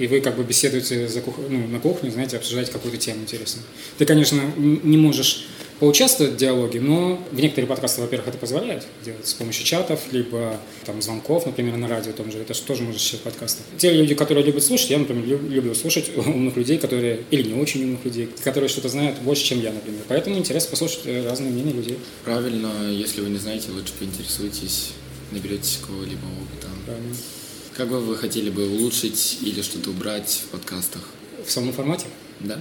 и 0.00 0.06
вы 0.06 0.20
как 0.20 0.36
бы 0.36 0.44
беседуете 0.44 1.06
за 1.08 1.20
кух... 1.20 1.36
ну, 1.48 1.66
на 1.68 1.78
кухне, 1.78 2.10
знаете, 2.10 2.38
обсуждаете 2.38 2.72
какую-то 2.72 2.96
тему 2.96 3.22
интересную. 3.22 3.66
Ты, 3.98 4.06
конечно, 4.06 4.40
не 4.56 4.96
можешь 4.96 5.46
поучаствовать 5.78 6.34
в 6.34 6.36
диалоге, 6.36 6.80
но 6.80 7.22
в 7.30 7.40
некоторые 7.40 7.68
подкасты, 7.68 8.00
во-первых, 8.00 8.28
это 8.28 8.38
позволяет 8.38 8.86
делать 9.04 9.26
с 9.26 9.34
помощью 9.34 9.64
чатов, 9.66 10.00
либо 10.10 10.58
там 10.86 11.02
звонков, 11.02 11.44
например, 11.44 11.76
на 11.76 11.88
радио 11.88 12.12
том 12.12 12.30
же, 12.30 12.38
это 12.38 12.54
же 12.54 12.62
тоже 12.62 12.82
можно 12.82 12.98
считать 12.98 13.20
подкастом. 13.20 13.64
Те 13.76 13.92
люди, 13.92 14.14
которые 14.14 14.44
любят 14.44 14.64
слушать, 14.64 14.90
я, 14.90 14.98
например, 14.98 15.26
люблю 15.26 15.74
слушать 15.74 16.10
умных 16.16 16.56
людей, 16.56 16.78
которые, 16.78 17.20
или 17.30 17.48
не 17.48 17.60
очень 17.60 17.84
умных 17.84 18.04
людей, 18.04 18.28
которые 18.42 18.68
что-то 18.68 18.88
знают 18.88 19.18
больше, 19.20 19.44
чем 19.44 19.60
я, 19.60 19.70
например. 19.72 20.02
Поэтому 20.08 20.36
интересно 20.38 20.70
послушать 20.70 21.00
э, 21.04 21.26
разные 21.26 21.50
мнения 21.50 21.72
людей. 21.72 21.98
Правильно, 22.24 22.70
если 22.90 23.20
вы 23.20 23.28
не 23.28 23.38
знаете, 23.38 23.70
лучше 23.70 23.92
поинтересуйтесь, 23.98 24.92
наберетесь 25.30 25.78
какого-либо 25.80 26.24
опыта. 26.24 26.68
Правильно. 26.86 27.14
Как 27.80 27.88
бы 27.88 27.98
вы 27.98 28.14
хотели 28.14 28.50
бы 28.50 28.68
улучшить 28.68 29.38
или 29.40 29.62
что-то 29.62 29.88
убрать 29.88 30.42
в 30.44 30.48
подкастах? 30.50 31.00
В 31.46 31.50
самом 31.50 31.72
формате? 31.72 32.08
Да. 32.40 32.60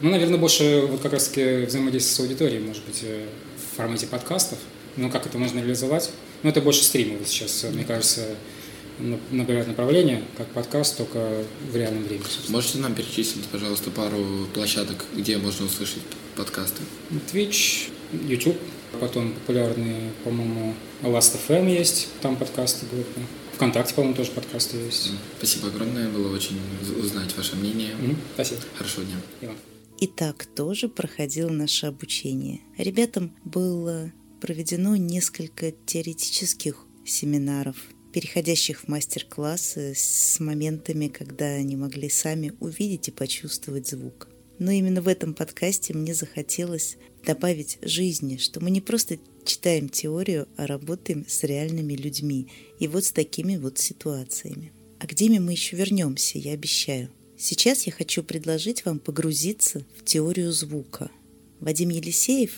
Ну, 0.00 0.10
наверное, 0.10 0.36
больше 0.36 0.84
вот 0.90 1.00
как 1.00 1.12
раз-таки 1.12 1.64
взаимодействие 1.66 2.16
с 2.16 2.18
аудиторией, 2.18 2.60
может 2.60 2.84
быть, 2.84 3.02
э, 3.04 3.28
в 3.56 3.76
формате 3.76 4.08
подкастов. 4.08 4.58
Ну, 4.96 5.10
как 5.10 5.26
это 5.26 5.38
можно 5.38 5.60
реализовать? 5.60 6.10
Ну, 6.42 6.50
это 6.50 6.60
больше 6.60 6.82
стримовый 6.82 7.24
сейчас, 7.24 7.64
мне 7.70 7.84
кажется, 7.84 8.34
набирает 9.30 9.68
направление, 9.68 10.24
как 10.36 10.48
подкаст, 10.48 10.96
только 10.96 11.44
в 11.70 11.76
реальном 11.76 12.02
времени. 12.02 12.24
Собственно. 12.24 12.56
Можете 12.56 12.78
нам 12.78 12.96
перечислить, 12.96 13.44
пожалуйста, 13.44 13.92
пару 13.92 14.48
площадок, 14.52 15.04
где 15.14 15.38
можно 15.38 15.66
услышать 15.66 16.02
подкасты? 16.34 16.82
Twitch, 17.32 17.90
YouTube, 18.26 18.58
потом 18.98 19.34
популярные, 19.34 20.10
по-моему, 20.24 20.74
Last.fm 21.02 21.70
есть, 21.70 22.08
там 22.20 22.34
подкасты 22.34 22.86
группы. 22.90 23.20
ВКонтакте, 23.54 23.94
по-моему, 23.94 24.16
тоже 24.16 24.30
подкасты 24.32 24.76
есть. 24.76 25.10
Спасибо 25.38 25.68
огромное, 25.68 26.08
было 26.08 26.34
очень 26.34 26.58
узнать 26.98 27.36
ваше 27.36 27.56
мнение. 27.56 27.92
Mm-hmm. 27.92 28.16
Спасибо. 28.34 28.60
Хорошего 28.76 29.06
дня. 29.06 29.50
И 29.98 30.06
так 30.08 30.46
тоже 30.46 30.88
проходило 30.88 31.50
наше 31.50 31.86
обучение. 31.86 32.60
Ребятам 32.76 33.32
было 33.44 34.12
проведено 34.40 34.96
несколько 34.96 35.70
теоретических 35.70 36.86
семинаров, 37.04 37.76
переходящих 38.12 38.80
в 38.80 38.88
мастер-классы 38.88 39.94
с 39.94 40.40
моментами, 40.40 41.06
когда 41.06 41.46
они 41.46 41.76
могли 41.76 42.10
сами 42.10 42.52
увидеть 42.58 43.08
и 43.08 43.12
почувствовать 43.12 43.88
звук. 43.88 44.28
Но 44.58 44.70
именно 44.70 45.02
в 45.02 45.08
этом 45.08 45.34
подкасте 45.34 45.94
мне 45.94 46.14
захотелось 46.14 46.96
добавить 47.24 47.78
жизни, 47.82 48.36
что 48.36 48.60
мы 48.60 48.70
не 48.70 48.80
просто 48.80 49.18
читаем 49.44 49.88
теорию, 49.88 50.48
а 50.56 50.66
работаем 50.66 51.24
с 51.28 51.42
реальными 51.42 51.94
людьми 51.94 52.48
и 52.78 52.88
вот 52.88 53.04
с 53.04 53.12
такими 53.12 53.56
вот 53.56 53.78
ситуациями. 53.78 54.72
А 54.98 55.06
к 55.06 55.14
Диме 55.14 55.40
мы 55.40 55.52
еще 55.52 55.76
вернемся, 55.76 56.38
я 56.38 56.52
обещаю. 56.52 57.10
Сейчас 57.36 57.86
я 57.88 57.92
хочу 57.92 58.22
предложить 58.22 58.84
вам 58.84 59.00
погрузиться 59.00 59.84
в 59.96 60.04
теорию 60.04 60.52
звука. 60.52 61.10
Вадим 61.58 61.88
Елисеев 61.88 62.52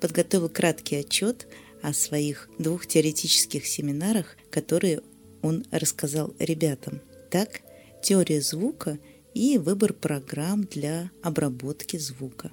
подготовил 0.00 0.48
краткий 0.48 0.96
отчет 0.96 1.46
о 1.82 1.92
своих 1.92 2.48
двух 2.58 2.86
теоретических 2.86 3.66
семинарах, 3.66 4.36
которые 4.50 5.02
он 5.42 5.64
рассказал 5.70 6.34
ребятам. 6.38 7.00
Так, 7.30 7.60
теория 8.02 8.40
звука 8.40 8.98
и 9.34 9.58
выбор 9.58 9.92
программ 9.92 10.62
для 10.62 11.10
обработки 11.22 11.96
звука. 11.96 12.52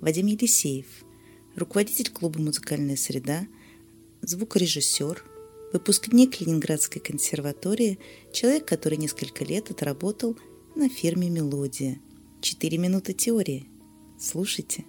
Вадим 0.00 0.26
Елисеев, 0.26 0.86
руководитель 1.54 2.10
клуба 2.10 2.40
«Музыкальная 2.40 2.96
среда», 2.96 3.46
звукорежиссер, 4.22 5.24
выпускник 5.72 6.40
Ленинградской 6.40 7.00
консерватории, 7.00 7.98
человек, 8.32 8.66
который 8.66 8.98
несколько 8.98 9.44
лет 9.44 9.70
отработал 9.70 10.36
на 10.74 10.88
фирме 10.88 11.30
«Мелодия». 11.30 12.00
Четыре 12.40 12.78
минуты 12.78 13.12
теории. 13.12 13.68
Слушайте. 14.20 14.84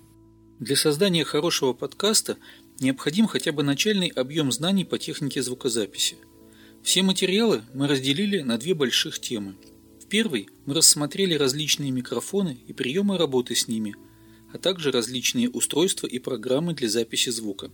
Для 0.60 0.76
создания 0.76 1.24
хорошего 1.24 1.74
подкаста 1.74 2.38
необходим 2.80 3.28
хотя 3.28 3.52
бы 3.52 3.64
начальный 3.64 4.08
объем 4.08 4.52
знаний 4.52 4.86
по 4.86 4.98
технике 4.98 5.42
звукозаписи. 5.42 6.18
Все 6.84 7.02
материалы 7.02 7.64
мы 7.74 7.88
разделили 7.88 8.42
на 8.42 8.58
две 8.58 8.74
больших 8.74 9.20
темы. 9.20 9.56
Первой 10.10 10.50
мы 10.66 10.74
рассмотрели 10.74 11.36
различные 11.36 11.92
микрофоны 11.92 12.58
и 12.68 12.74
приемы 12.74 13.18
работы 13.18 13.56
с 13.56 13.68
ними– 13.68 13.96
а 14.52 14.58
также 14.58 14.92
различные 14.92 15.50
устройства 15.50 16.08
и 16.08 16.20
программы 16.20 16.74
для 16.74 16.90
записи 16.90 17.30
звука. 17.30 17.72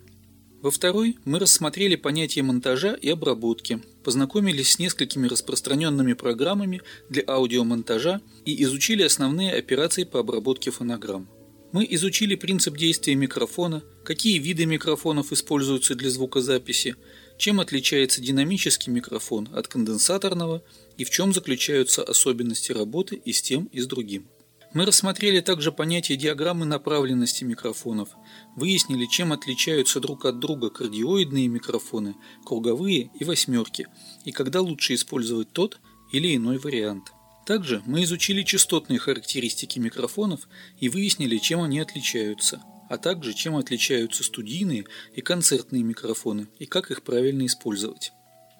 Во 0.61 0.71
второй 0.71 1.17
мы 1.25 1.39
рассмотрели 1.39 1.95
понятие 1.95 2.43
монтажа 2.43 2.93
и 2.93 3.09
обработки, 3.09 3.81
познакомились 4.03 4.73
с 4.73 4.79
несколькими 4.79 5.27
распространенными 5.27 6.13
программами 6.13 6.81
для 7.09 7.23
аудиомонтажа 7.27 8.21
и 8.45 8.63
изучили 8.63 9.03
основные 9.03 9.53
операции 9.53 10.05
по 10.05 10.19
обработке 10.19 10.71
фонограмм. 10.71 11.29
Мы 11.71 11.85
изучили 11.91 12.35
принцип 12.35 12.77
действия 12.77 13.15
микрофона, 13.15 13.83
какие 14.03 14.39
виды 14.39 14.65
микрофонов 14.65 15.31
используются 15.31 15.93
для 15.93 16.09
звукозаписи, 16.09 16.95
чем 17.37 17.59
отличается 17.59 18.21
динамический 18.21 18.91
микрофон 18.91 19.49
от 19.53 19.67
конденсаторного 19.67 20.63
и 20.97 21.03
в 21.03 21.09
чем 21.09 21.33
заключаются 21.33 22.03
особенности 22.03 22.71
работы 22.71 23.15
и 23.15 23.33
с 23.33 23.41
тем, 23.41 23.65
и 23.65 23.79
с 23.79 23.87
другим. 23.87 24.27
Мы 24.73 24.85
рассмотрели 24.85 25.39
также 25.39 25.71
понятие 25.71 26.17
диаграммы 26.17 26.65
направленности 26.65 27.45
микрофонов, 27.45 28.09
выяснили, 28.57 29.05
чем 29.05 29.31
отличаются 29.31 30.01
друг 30.01 30.25
от 30.25 30.39
друга 30.39 30.69
кардиоидные 30.69 31.47
микрофоны, 31.47 32.15
круговые 32.45 33.09
и 33.17 33.23
восьмерки, 33.23 33.87
и 34.25 34.33
когда 34.33 34.59
лучше 34.59 34.95
использовать 34.95 35.53
тот 35.53 35.79
или 36.11 36.35
иной 36.35 36.57
вариант. 36.57 37.13
Также 37.45 37.83
мы 37.85 38.03
изучили 38.03 38.43
частотные 38.43 38.99
характеристики 38.99 39.79
микрофонов 39.79 40.47
и 40.79 40.89
выяснили, 40.89 41.37
чем 41.37 41.61
они 41.61 41.79
отличаются, 41.79 42.61
а 42.89 42.97
также 42.97 43.33
чем 43.33 43.55
отличаются 43.55 44.23
студийные 44.23 44.85
и 45.13 45.21
концертные 45.21 45.83
микрофоны 45.83 46.47
и 46.59 46.65
как 46.65 46.91
их 46.91 47.03
правильно 47.03 47.45
использовать. 47.45 48.11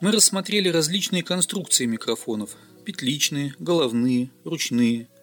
Мы 0.02 0.12
рассмотрели 0.12 0.70
различные 0.70 1.24
конструкции 1.24 1.86
микрофонов– 1.86 2.56
петличные, 2.86 3.56
головные, 3.60 4.30
ручные– 4.44 5.08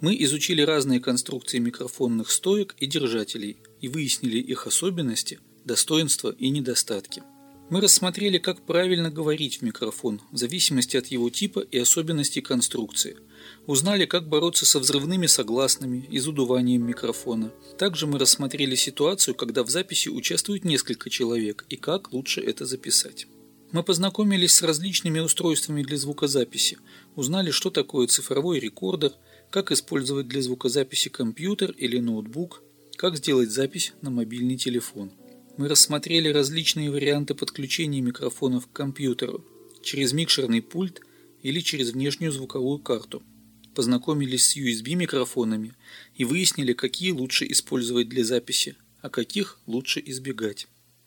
мы 0.00 0.16
изучили 0.20 0.62
разные 0.62 0.98
конструкции 0.98 1.58
микрофонных 1.58 2.30
стоек 2.30 2.74
и 2.78 2.86
держателей 2.86 3.58
и 3.82 3.88
выяснили 3.88 4.38
их 4.38 4.66
особенности, 4.66 5.40
достоинства 5.66 6.34
и 6.38 6.48
недостатки. 6.48 7.22
Мы 7.68 7.82
рассмотрели, 7.82 8.38
как 8.38 8.64
правильно 8.64 9.10
говорить 9.10 9.58
в 9.58 9.62
микрофон, 9.62 10.22
в 10.32 10.38
зависимости 10.38 10.96
от 10.96 11.08
его 11.08 11.28
типа 11.28 11.60
и 11.60 11.78
особенностей 11.78 12.40
конструкции. 12.40 13.18
Узнали, 13.66 14.06
как 14.06 14.28
бороться 14.28 14.66
со 14.66 14.78
взрывными 14.78 15.26
согласными 15.26 16.06
и 16.10 16.18
задуванием 16.18 16.86
микрофона. 16.86 17.52
Также 17.78 18.06
мы 18.06 18.18
рассмотрели 18.18 18.74
ситуацию, 18.74 19.34
когда 19.34 19.62
в 19.62 19.70
записи 19.70 20.08
участвует 20.08 20.64
несколько 20.64 21.10
человек 21.10 21.64
и 21.68 21.76
как 21.76 22.12
лучше 22.12 22.40
это 22.40 22.66
записать. 22.66 23.26
Мы 23.72 23.82
познакомились 23.82 24.54
с 24.54 24.62
различными 24.62 25.20
устройствами 25.20 25.82
для 25.82 25.96
звукозаписи, 25.96 26.78
узнали, 27.14 27.50
что 27.50 27.70
такое 27.70 28.06
цифровой 28.06 28.58
рекордер– 28.58 29.12
как 29.50 29.72
использовать 29.72 30.28
для 30.28 30.40
звукозаписи 30.40 31.10
компьютер 31.10 31.72
или 31.72 31.98
ноутбук, 31.98 32.62
как 32.96 33.16
сделать 33.16 33.50
запись 33.50 33.92
на 34.00 34.10
мобильный 34.10 34.56
телефон. 34.56 35.10
Мы 35.56 35.68
рассмотрели 35.68 36.28
различные 36.28 36.90
варианты 36.90 37.34
подключения 37.34 38.00
микрофонов 38.00 38.66
к 38.66 38.72
компьютеру 38.72 39.44
через 39.82 40.12
микшерный 40.12 40.62
пульт 40.62 41.00
или 41.42 41.60
через 41.60 41.90
внешнюю 41.90 42.32
звуковую 42.32 42.78
карту. 42.78 43.22
Познакомились 43.74 44.48
с 44.48 44.56
USB-микрофонами 44.56 45.74
и 46.16 46.24
выяснили, 46.24 46.72
какие 46.72 47.12
лучше 47.12 47.46
использовать 47.50 48.08
для 48.08 48.24
записи, 48.24 48.76
а 49.00 49.08
каких 49.08 49.58
лучше 49.66 50.02
избегать. 50.04 50.66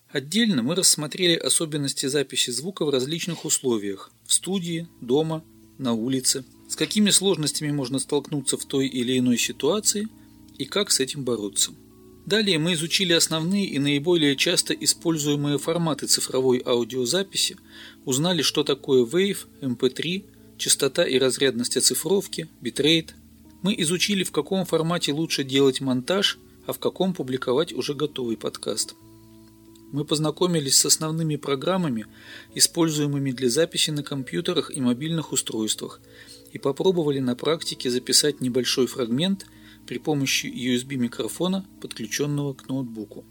Отдельно 0.10 0.62
мы 0.64 0.76
рассмотрели 0.76 1.36
особенности 1.36 2.06
записи 2.06 2.52
звука 2.52 2.86
в 2.86 2.90
различных 2.90 3.46
условиях– 3.46 4.12
в 4.26 4.34
студии, 4.34 4.88
дома, 5.02 5.44
на 5.78 5.94
улице, 5.94 6.46
с 6.70 6.76
какими 6.76 7.10
сложностями 7.10 7.72
можно 7.72 8.00
столкнуться 8.00 8.58
в 8.58 8.66
той 8.66 8.88
или 8.88 9.18
иной 9.18 9.38
ситуации 9.38 10.08
и 10.58 10.66
как 10.66 10.92
с 10.92 11.00
этим 11.00 11.24
бороться. 11.24 11.72
Далее 12.26 12.58
мы 12.58 12.74
изучили 12.74 13.12
основные 13.12 13.66
и 13.66 13.80
наиболее 13.80 14.36
часто 14.38 14.74
используемые 14.74 15.58
форматы 15.58 16.08
цифровой 16.08 16.62
аудиозаписи, 16.66 17.58
узнали, 18.06 18.42
что 18.42 18.64
такое 18.64 19.04
Wave, 19.04 19.40
MP3, 19.62 20.24
частота 20.58 21.04
и 21.04 21.18
разрядность 21.18 21.78
оцифровки, 21.78 22.48
битрейт. 22.62 23.16
Мы 23.62 23.76
изучили, 23.80 24.24
в 24.24 24.32
каком 24.32 24.66
формате 24.66 25.14
лучше 25.14 25.44
делать 25.44 25.82
монтаж, 25.82 26.40
а 26.66 26.74
в 26.74 26.80
каком 26.80 27.14
публиковать 27.14 27.74
уже 27.74 27.94
готовый 27.94 28.38
подкаст. 28.38 28.96
Мы 29.92 30.06
познакомились 30.06 30.78
с 30.78 30.86
основными 30.86 31.36
программами, 31.36 32.08
используемыми 32.56 33.32
для 33.32 33.50
записи 33.50 33.92
на 33.92 34.04
компьютерах 34.04 34.76
и 34.76 34.82
мобильных 34.82 35.32
устройствах, 35.32 36.02
и 36.52 36.58
попробовали 36.58 37.20
на 37.20 37.36
практике 37.36 37.90
записать 37.92 38.42
небольшой 38.42 38.88
фрагмент 38.88 39.46
при 39.86 40.00
помощи 40.00 40.48
USB-микрофона, 40.48 41.66
подключенного 41.80 42.54
к 42.54 42.68
ноутбуку. 42.70 43.24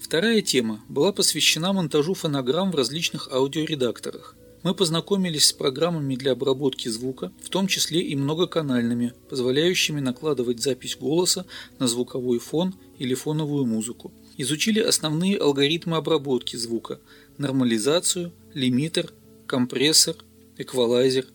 Вторая 0.00 0.42
тема 0.42 0.82
была 0.88 1.12
посвящена 1.12 1.72
монтажу 1.72 2.14
фонограмм 2.14 2.72
в 2.72 2.74
различных 2.74 3.32
аудиоредакторах. 3.32 4.36
Мы 4.62 4.74
познакомились 4.74 5.46
с 5.46 5.52
программами 5.52 6.14
для 6.14 6.32
обработки 6.32 6.88
звука, 6.88 7.32
в 7.42 7.48
том 7.48 7.66
числе 7.66 8.00
и 8.00 8.14
многоканальными, 8.14 9.12
позволяющими 9.28 10.00
накладывать 10.00 10.60
запись 10.60 10.96
голоса 10.96 11.46
на 11.78 11.88
звуковой 11.88 12.38
фон 12.38 12.74
или 12.98 13.14
фоновую 13.14 13.66
музыку. 13.66 14.12
Изучили 14.36 14.80
основные 14.80 15.36
алгоритмы 15.36 15.96
обработки 15.96 16.56
звука– 16.56 17.00
нормализацию, 17.38 18.32
лимитер, 18.54 19.12
компрессор, 19.46 20.16
эквалайзер. 20.58 21.26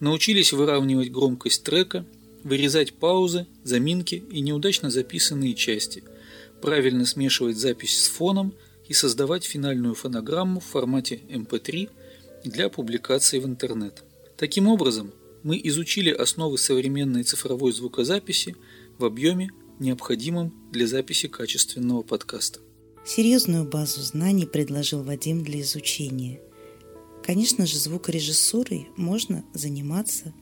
Научились 0.00 0.52
выравнивать 0.52 1.10
громкость 1.10 1.64
трека, 1.64 2.04
вырезать 2.44 2.92
паузы, 2.92 3.46
заминки 3.64 4.22
и 4.30 4.40
неудачно 4.40 4.90
записанные 4.90 5.54
части– 5.54 6.04
правильно 6.60 7.06
смешивать 7.06 7.56
запись 7.56 8.02
с 8.02 8.08
фоном 8.08 8.54
и 8.88 8.94
создавать 8.94 9.44
финальную 9.44 9.94
фонограмму 9.94 10.60
в 10.60 10.64
формате 10.64 11.20
MP3 11.28 11.90
для 12.48 12.68
публикации 12.68 13.38
в 13.38 13.46
интернет. 13.46 14.04
Таким 14.36 14.68
образом, 14.68 15.12
мы 15.42 15.60
изучили 15.64 16.10
основы 16.10 16.58
современной 16.58 17.22
цифровой 17.22 17.72
звукозаписи 17.72 18.56
в 18.98 19.04
объеме, 19.04 19.50
необходимом 19.78 20.52
для 20.72 20.86
записи 20.86 21.28
качественного 21.28 22.02
подкаста. 22.02 22.60
Серьезную 23.04 23.64
базу 23.64 24.00
знаний 24.00 24.46
предложил 24.46 25.02
Вадим 25.02 25.44
для 25.44 25.60
изучения. 25.60 26.40
Конечно 27.24 27.66
же, 27.66 27.78
звукорежиссурой 27.78 28.88
можно 28.96 29.44
заниматься 29.54 30.34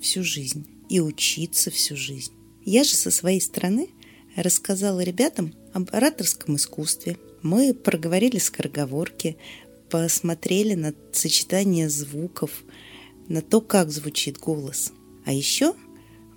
всю 0.00 0.22
жизнь 0.22 0.66
и 0.88 1.00
учиться 1.00 1.70
всю 1.70 1.96
жизнь. 1.96 2.32
Я 2.64 2.84
же 2.84 2.94
со 2.94 3.10
своей 3.10 3.40
стороны 3.40 3.90
рассказала 4.36 5.00
ребятам 5.00 5.54
об 5.72 5.88
ораторском 5.92 6.56
искусстве. 6.56 7.18
Мы 7.42 7.74
проговорили 7.74 8.38
скороговорки, 8.38 9.36
посмотрели 9.96 10.74
на 10.74 10.94
сочетание 11.10 11.88
звуков, 11.88 12.64
на 13.28 13.40
то, 13.40 13.62
как 13.62 13.90
звучит 13.90 14.36
голос. 14.38 14.92
А 15.24 15.32
еще 15.32 15.74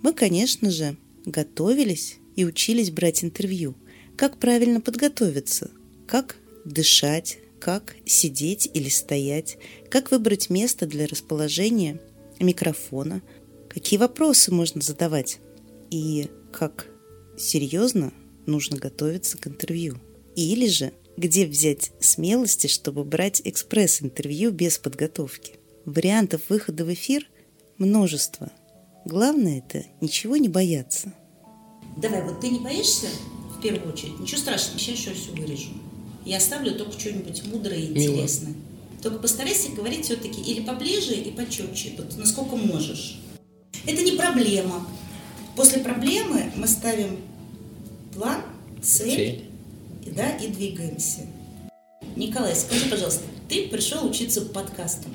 мы, 0.01 0.13
конечно 0.13 0.71
же, 0.71 0.95
готовились 1.25 2.19
и 2.37 2.45
учились 2.45 2.89
брать 2.89 3.21
интервью. 3.21 3.75
Как 4.15 4.37
правильно 4.37 4.79
подготовиться, 4.79 5.71
как 6.07 6.37
дышать, 6.63 7.39
как 7.59 7.97
сидеть 8.05 8.69
или 8.73 8.87
стоять, 8.87 9.57
как 9.89 10.09
выбрать 10.09 10.49
место 10.49 10.87
для 10.87 11.05
расположения 11.05 11.99
микрофона, 12.39 13.21
какие 13.67 13.99
вопросы 13.99 14.53
можно 14.53 14.79
задавать 14.79 15.39
и 15.91 16.29
как 16.53 16.87
серьезно 17.37 18.13
нужно 18.45 18.77
готовиться 18.77 19.37
к 19.37 19.47
интервью. 19.47 19.97
Или 20.37 20.67
же, 20.67 20.93
где 21.19 21.45
взять 21.45 21.91
смелости, 21.99 22.67
чтобы 22.67 23.03
брать 23.03 23.41
экспресс-интервью 23.43 24.51
без 24.51 24.77
подготовки. 24.77 25.53
Вариантов 25.83 26.41
выхода 26.47 26.85
в 26.85 26.93
эфир 26.93 27.27
множество. 27.77 28.49
Главное 29.03 29.59
это 29.59 29.85
ничего 29.99 30.37
не 30.37 30.47
бояться. 30.47 31.13
Давай, 31.97 32.23
вот 32.23 32.39
ты 32.39 32.47
не 32.47 32.59
боишься 32.59 33.07
в 33.53 33.61
первую 33.61 33.91
очередь? 33.91 34.17
Ничего 34.17 34.39
страшного, 34.39 34.79
сейчас 34.79 34.97
еще 34.97 35.13
все 35.13 35.31
вырежу. 35.31 35.71
Я 36.25 36.37
оставлю 36.37 36.75
только 36.75 36.97
что-нибудь 36.97 37.45
мудрое 37.47 37.81
и 37.81 37.87
интересное. 37.87 38.51
Мило. 38.51 38.61
Только 39.03 39.19
постарайся 39.19 39.71
говорить 39.71 40.05
все-таки 40.05 40.39
или 40.41 40.61
поближе, 40.61 41.15
и 41.15 41.31
почетче, 41.31 41.95
вот 41.97 42.17
насколько 42.17 42.55
можешь. 42.55 43.19
Это 43.85 44.01
не 44.03 44.13
проблема. 44.13 44.87
После 45.57 45.81
проблемы 45.81 46.53
мы 46.55 46.67
ставим 46.67 47.17
план, 48.13 48.41
цель, 48.81 49.15
цель. 49.15 49.48
Да, 50.05 50.29
и 50.37 50.47
двигаемся. 50.47 51.21
Николай, 52.15 52.55
скажи, 52.55 52.89
пожалуйста, 52.89 53.23
ты 53.47 53.67
пришел 53.67 54.05
учиться 54.05 54.41
подкастам. 54.41 55.11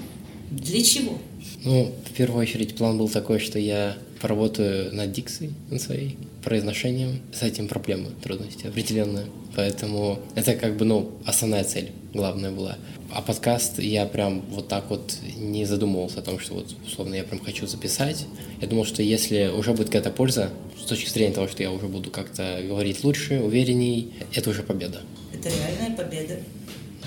Для 0.51 0.83
чего? 0.83 1.19
Ну, 1.65 1.93
в 2.07 2.13
первую 2.13 2.43
очередь 2.43 2.77
план 2.77 2.99
был 2.99 3.09
такой, 3.09 3.39
что 3.39 3.59
я 3.59 3.97
поработаю 4.21 4.95
над 4.95 5.13
дикцией, 5.13 5.53
над 5.71 5.83
своей 5.83 6.17
произношением. 6.43 7.21
С 7.33 7.43
этим 7.43 7.69
проблемы, 7.69 8.11
трудности 8.23 8.67
определенные. 8.67 9.27
Поэтому 9.57 10.21
это 10.35 10.55
как 10.55 10.77
бы, 10.77 10.85
ну, 10.85 11.13
основная 11.25 11.65
цель, 11.65 11.93
главная 12.15 12.53
была. 12.53 12.79
А 13.13 13.21
подкаст 13.21 13.81
я 13.81 14.07
прям 14.07 14.41
вот 14.49 14.69
так 14.69 14.89
вот 14.89 15.19
не 15.37 15.65
задумывался 15.65 16.21
о 16.21 16.23
том, 16.23 16.39
что 16.39 16.55
вот 16.55 16.75
условно 16.87 17.15
я 17.15 17.25
прям 17.25 17.41
хочу 17.41 17.67
записать. 17.67 18.27
Я 18.61 18.69
думал, 18.69 18.87
что 18.87 19.03
если 19.03 19.49
уже 19.49 19.73
будет 19.73 19.89
какая-то 19.89 20.11
польза, 20.11 20.51
с 20.81 20.87
точки 20.87 21.09
зрения 21.11 21.35
того, 21.35 21.49
что 21.49 21.63
я 21.63 21.71
уже 21.71 21.87
буду 21.87 22.11
как-то 22.11 22.61
говорить 22.67 23.05
лучше, 23.05 23.41
уверенней, 23.41 24.13
это 24.33 24.51
уже 24.51 24.63
победа. 24.63 25.01
Это 25.33 25.49
реальная 25.49 25.97
победа. 25.97 26.39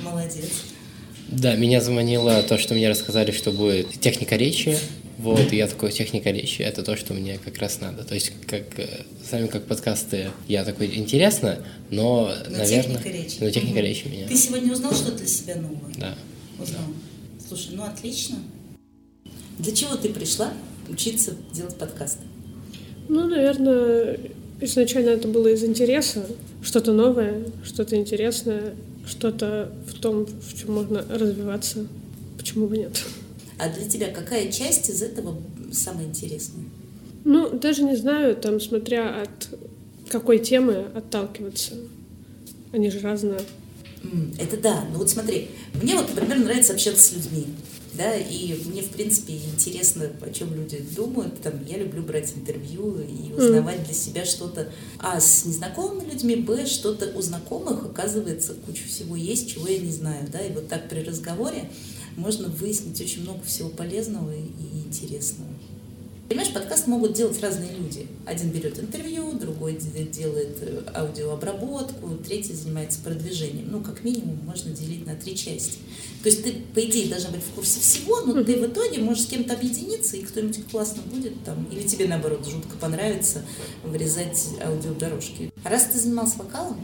Молодец. 0.03 0.45
Да, 1.29 1.55
меня 1.55 1.81
заманило 1.81 2.41
то, 2.43 2.57
что 2.57 2.73
мне 2.73 2.89
рассказали, 2.89 3.31
что 3.31 3.51
будет 3.51 3.99
техника 3.99 4.35
речи, 4.37 4.77
вот, 5.17 5.51
и 5.51 5.55
я 5.55 5.67
такой, 5.67 5.91
техника 5.91 6.29
речи, 6.29 6.61
это 6.61 6.83
то, 6.83 6.95
что 6.95 7.15
мне 7.15 7.39
как 7.43 7.57
раз 7.57 7.81
надо. 7.81 8.03
То 8.03 8.13
есть, 8.13 8.33
как 8.45 8.77
э, 8.77 9.03
сами 9.27 9.47
как 9.47 9.65
подкасты, 9.65 10.29
я 10.47 10.63
такой, 10.63 10.95
интересно, 10.95 11.57
но, 11.89 12.31
но 12.49 12.57
наверное... 12.57 12.97
техника 12.97 13.09
речи. 13.09 13.37
Но 13.39 13.49
техника 13.49 13.77
угу. 13.77 13.85
речи 13.85 14.07
меня. 14.07 14.27
Ты 14.27 14.37
сегодня 14.37 14.71
узнал 14.71 14.93
что-то 14.93 15.17
для 15.17 15.27
себя 15.27 15.55
новое? 15.55 15.93
Да. 15.97 16.15
Узнал. 16.61 16.81
Да. 16.87 17.47
Слушай, 17.47 17.69
ну 17.73 17.83
отлично. 17.83 18.37
Для 19.57 19.75
чего 19.75 19.95
ты 19.95 20.09
пришла 20.09 20.53
учиться 20.87 21.35
делать 21.51 21.75
подкасты? 21.77 22.23
Ну, 23.09 23.27
наверное, 23.27 24.19
изначально 24.61 25.09
это 25.09 25.27
было 25.27 25.47
из 25.47 25.63
интереса. 25.63 26.27
Что-то 26.61 26.93
новое, 26.93 27.43
что-то 27.63 27.95
интересное, 27.95 28.75
что-то 29.07 29.71
в 29.87 29.93
том, 29.99 30.25
в 30.25 30.59
чем 30.59 30.73
можно 30.73 31.03
развиваться. 31.09 31.87
Почему 32.37 32.67
бы 32.67 32.77
нет? 32.77 33.03
А 33.57 33.69
для 33.69 33.87
тебя 33.87 34.09
какая 34.11 34.51
часть 34.51 34.89
из 34.89 35.01
этого 35.01 35.37
самая 35.71 36.05
интересная? 36.05 36.65
Ну, 37.23 37.49
даже 37.49 37.83
не 37.83 37.95
знаю, 37.95 38.35
там, 38.35 38.59
смотря 38.59 39.21
от 39.21 39.49
какой 40.09 40.39
темы 40.39 40.85
отталкиваться. 40.95 41.73
Они 42.71 42.89
же 42.89 42.99
разные. 42.99 43.41
Это 44.39 44.57
да. 44.57 44.85
Ну 44.91 44.99
вот 44.99 45.09
смотри, 45.09 45.49
мне 45.81 45.95
вот, 45.95 46.09
например, 46.09 46.39
нравится 46.39 46.73
общаться 46.73 47.03
с 47.03 47.13
людьми. 47.13 47.47
Да, 47.93 48.15
и 48.15 48.53
мне, 48.65 48.83
в 48.83 48.89
принципе, 48.89 49.33
интересно, 49.33 50.11
о 50.21 50.29
чем 50.29 50.53
люди 50.53 50.85
думают. 50.95 51.41
Там, 51.41 51.53
я 51.65 51.77
люблю 51.77 52.03
брать 52.03 52.31
интервью 52.35 52.99
и 53.01 53.33
узнавать 53.33 53.79
mm. 53.79 53.85
для 53.85 53.93
себя 53.93 54.23
что-то. 54.23 54.71
А 54.99 55.19
с 55.19 55.45
незнакомыми 55.45 56.11
людьми, 56.11 56.35
б, 56.35 56.67
что-то 56.67 57.11
у 57.17 57.21
знакомых, 57.21 57.85
оказывается, 57.85 58.53
куча 58.53 58.83
всего 58.87 59.15
есть, 59.15 59.49
чего 59.49 59.67
я 59.67 59.79
не 59.79 59.91
знаю. 59.91 60.27
Да, 60.31 60.39
и 60.39 60.53
вот 60.53 60.67
так 60.67 60.87
при 60.89 61.01
разговоре 61.01 61.71
можно 62.17 62.49
выяснить 62.49 62.99
очень 62.99 63.21
много 63.21 63.43
всего 63.43 63.69
полезного 63.69 64.33
и 64.33 64.79
интересного. 64.85 65.49
Понимаешь, 66.27 66.51
подкаст 66.51 66.87
могут 66.87 67.13
делать 67.13 67.41
разные 67.41 67.71
люди. 67.71 68.05
Один 68.25 68.49
берет 68.49 68.77
интервью, 68.79 69.31
другой 69.31 69.77
делает 69.77 70.57
э, 70.59 70.83
аудиообработку, 70.93 72.17
третий 72.17 72.53
занимается 72.53 72.99
продвижением. 72.99 73.71
Ну, 73.71 73.79
как 73.79 74.03
минимум, 74.03 74.37
можно 74.43 74.71
делить 74.71 75.05
на 75.05 75.15
три 75.15 75.37
части. 75.37 75.77
То 76.23 76.27
есть 76.27 76.43
ты, 76.43 76.51
по 76.73 76.83
идее, 76.83 77.07
должна 77.07 77.29
быть 77.29 77.43
в 77.43 77.55
курсе 77.55 77.79
всего, 77.79 78.19
но 78.21 78.43
ты 78.43 78.57
в 78.57 78.65
итоге 78.65 78.99
можешь 78.99 79.23
с 79.23 79.27
кем-то 79.27 79.53
объединиться, 79.53 80.17
и 80.17 80.23
кто-нибудь 80.23 80.67
классно 80.69 81.01
будет 81.03 81.41
там, 81.45 81.65
или 81.71 81.87
тебе, 81.87 82.07
наоборот, 82.07 82.45
жутко 82.45 82.75
понравится 82.75 83.43
вырезать 83.85 84.47
аудиодорожки. 84.61 85.53
А 85.63 85.69
раз 85.69 85.85
ты 85.85 85.97
занимался 85.97 86.39
вокалом, 86.39 86.83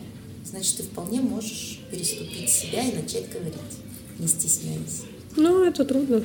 значит, 0.49 0.77
ты 0.77 0.83
вполне 0.83 1.19
можешь 1.19 1.81
переступить 1.91 2.49
себя 2.49 2.81
и 2.87 2.95
начать 2.95 3.29
говорить, 3.29 3.55
не 4.19 4.27
стесняясь. 4.27 5.01
Ну, 5.35 5.63
это 5.63 5.85
трудно. 5.85 6.23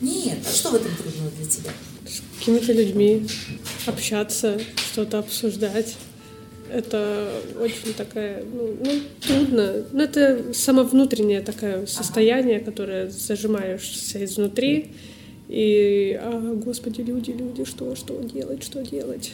Нет, 0.00 0.38
а 0.46 0.54
что 0.54 0.70
в 0.70 0.74
этом 0.74 0.94
трудного 0.94 1.30
для 1.36 1.46
тебя? 1.46 1.70
С 2.06 2.22
какими-то 2.38 2.72
людьми 2.72 3.26
общаться, 3.86 4.60
что-то 4.92 5.18
обсуждать. 5.18 5.96
Это 6.70 7.30
очень 7.60 7.94
такая, 7.94 8.44
ну, 8.44 8.76
ну 8.84 9.00
трудно. 9.20 9.84
Ну, 9.92 10.02
это 10.02 10.52
самовнутреннее 10.52 11.40
такое 11.40 11.86
состояние, 11.86 12.60
которое 12.60 13.08
зажимаешься 13.08 14.24
изнутри. 14.24 14.92
И, 15.48 16.18
а, 16.20 16.54
господи, 16.54 17.02
люди, 17.02 17.30
люди, 17.30 17.64
что, 17.64 17.94
что 17.94 18.20
делать, 18.22 18.64
что 18.64 18.82
делать? 18.82 19.32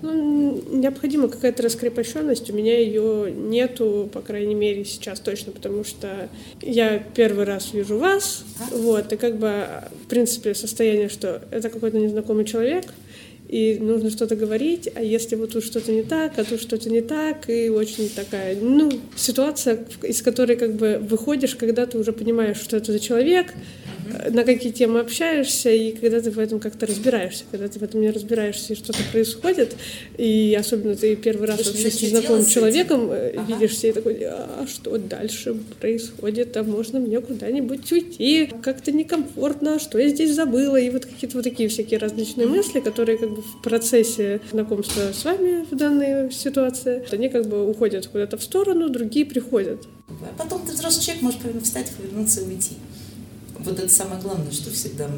Ну, 0.00 0.62
необходима 0.70 1.28
какая-то 1.28 1.62
раскрепощенность. 1.62 2.50
У 2.50 2.54
меня 2.54 2.78
ее 2.78 3.32
нету, 3.32 4.08
по 4.12 4.20
крайней 4.20 4.54
мере, 4.54 4.84
сейчас 4.84 5.18
точно, 5.18 5.52
потому 5.52 5.82
что 5.82 6.28
я 6.62 6.98
первый 7.16 7.44
раз 7.44 7.72
вижу 7.72 7.98
вас, 7.98 8.44
вот, 8.70 9.12
и 9.12 9.16
как 9.16 9.38
бы, 9.38 9.66
в 10.04 10.08
принципе, 10.08 10.54
состояние, 10.54 11.08
что 11.08 11.42
это 11.50 11.68
какой-то 11.68 11.98
незнакомый 11.98 12.44
человек, 12.44 12.84
и 13.48 13.78
нужно 13.80 14.10
что-то 14.10 14.36
говорить, 14.36 14.88
а 14.94 15.02
если 15.02 15.34
вот 15.34 15.52
тут 15.52 15.64
что-то 15.64 15.90
не 15.90 16.02
так, 16.02 16.38
а 16.38 16.44
тут 16.44 16.60
что-то 16.60 16.90
не 16.90 17.00
так, 17.00 17.48
и 17.48 17.68
очень 17.70 18.08
такая, 18.10 18.56
ну, 18.60 18.92
ситуация, 19.16 19.84
из 20.02 20.22
которой 20.22 20.56
как 20.56 20.74
бы 20.74 20.98
выходишь, 21.00 21.56
когда 21.56 21.86
ты 21.86 21.98
уже 21.98 22.12
понимаешь, 22.12 22.58
что 22.58 22.76
это 22.76 22.92
за 22.92 23.00
человек, 23.00 23.54
на 24.30 24.44
какие 24.44 24.72
темы 24.72 25.00
общаешься, 25.00 25.70
и 25.70 25.92
когда 25.92 26.20
ты 26.20 26.30
в 26.30 26.38
этом 26.38 26.60
как-то 26.60 26.86
разбираешься, 26.86 27.44
когда 27.50 27.68
ты 27.68 27.78
в 27.78 27.82
этом 27.82 28.00
не 28.00 28.10
разбираешься, 28.10 28.72
и 28.72 28.76
что-то 28.76 28.98
происходит, 29.12 29.76
и 30.16 30.56
особенно 30.58 30.96
ты 30.96 31.16
первый 31.16 31.48
раз 31.48 31.66
вообще 31.66 31.90
с 31.90 32.02
незнакомым 32.02 32.46
человеком 32.46 33.10
э, 33.10 33.34
ага. 33.36 33.52
видишься, 33.52 33.88
и 33.88 33.92
такой, 33.92 34.18
а 34.22 34.66
что 34.68 34.96
дальше 34.98 35.54
происходит, 35.80 36.56
а 36.56 36.62
можно 36.62 36.98
мне 36.98 37.20
куда-нибудь 37.20 37.90
уйти, 37.92 38.50
как-то 38.62 38.92
некомфортно, 38.92 39.78
что 39.78 39.98
я 39.98 40.08
здесь 40.08 40.34
забыла, 40.34 40.76
и 40.76 40.90
вот 40.90 41.06
какие-то 41.06 41.36
вот 41.36 41.44
такие 41.44 41.68
всякие 41.68 41.98
различные 41.98 42.46
мысли, 42.46 42.80
которые 42.80 43.18
как 43.18 43.30
бы 43.30 43.42
в 43.42 43.62
процессе 43.62 44.40
знакомства 44.50 45.12
с 45.12 45.24
вами 45.24 45.66
в 45.70 45.76
данной 45.76 46.30
ситуации, 46.32 47.04
они 47.10 47.28
как 47.28 47.46
бы 47.46 47.68
уходят 47.68 48.06
куда-то 48.06 48.36
в 48.36 48.42
сторону, 48.42 48.88
другие 48.88 49.26
приходят. 49.26 49.86
А 50.08 50.42
потом 50.42 50.66
ты 50.66 50.72
взрослый 50.72 51.04
человек, 51.04 51.22
можешь 51.22 51.40
встать, 51.62 51.90
повернуться 51.96 52.40
и 52.40 52.44
уйти. 52.44 52.72
Вот 53.58 53.78
это 53.78 53.88
самое 53.88 54.20
главное, 54.20 54.52
что 54.52 54.70
всегда... 54.70 55.10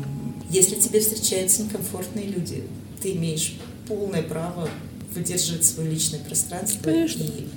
Если 0.48 0.74
тебе 0.76 1.00
встречаются 1.00 1.62
некомфортные 1.62 2.26
люди, 2.26 2.64
ты 3.02 3.12
имеешь 3.12 3.54
полное 3.86 4.22
право 4.22 4.68
выдерживать 5.14 5.64
свое 5.64 5.90
личное 5.90 6.20
пространство. 6.20 6.82
Конечно. 6.82 7.22
И 7.22 7.48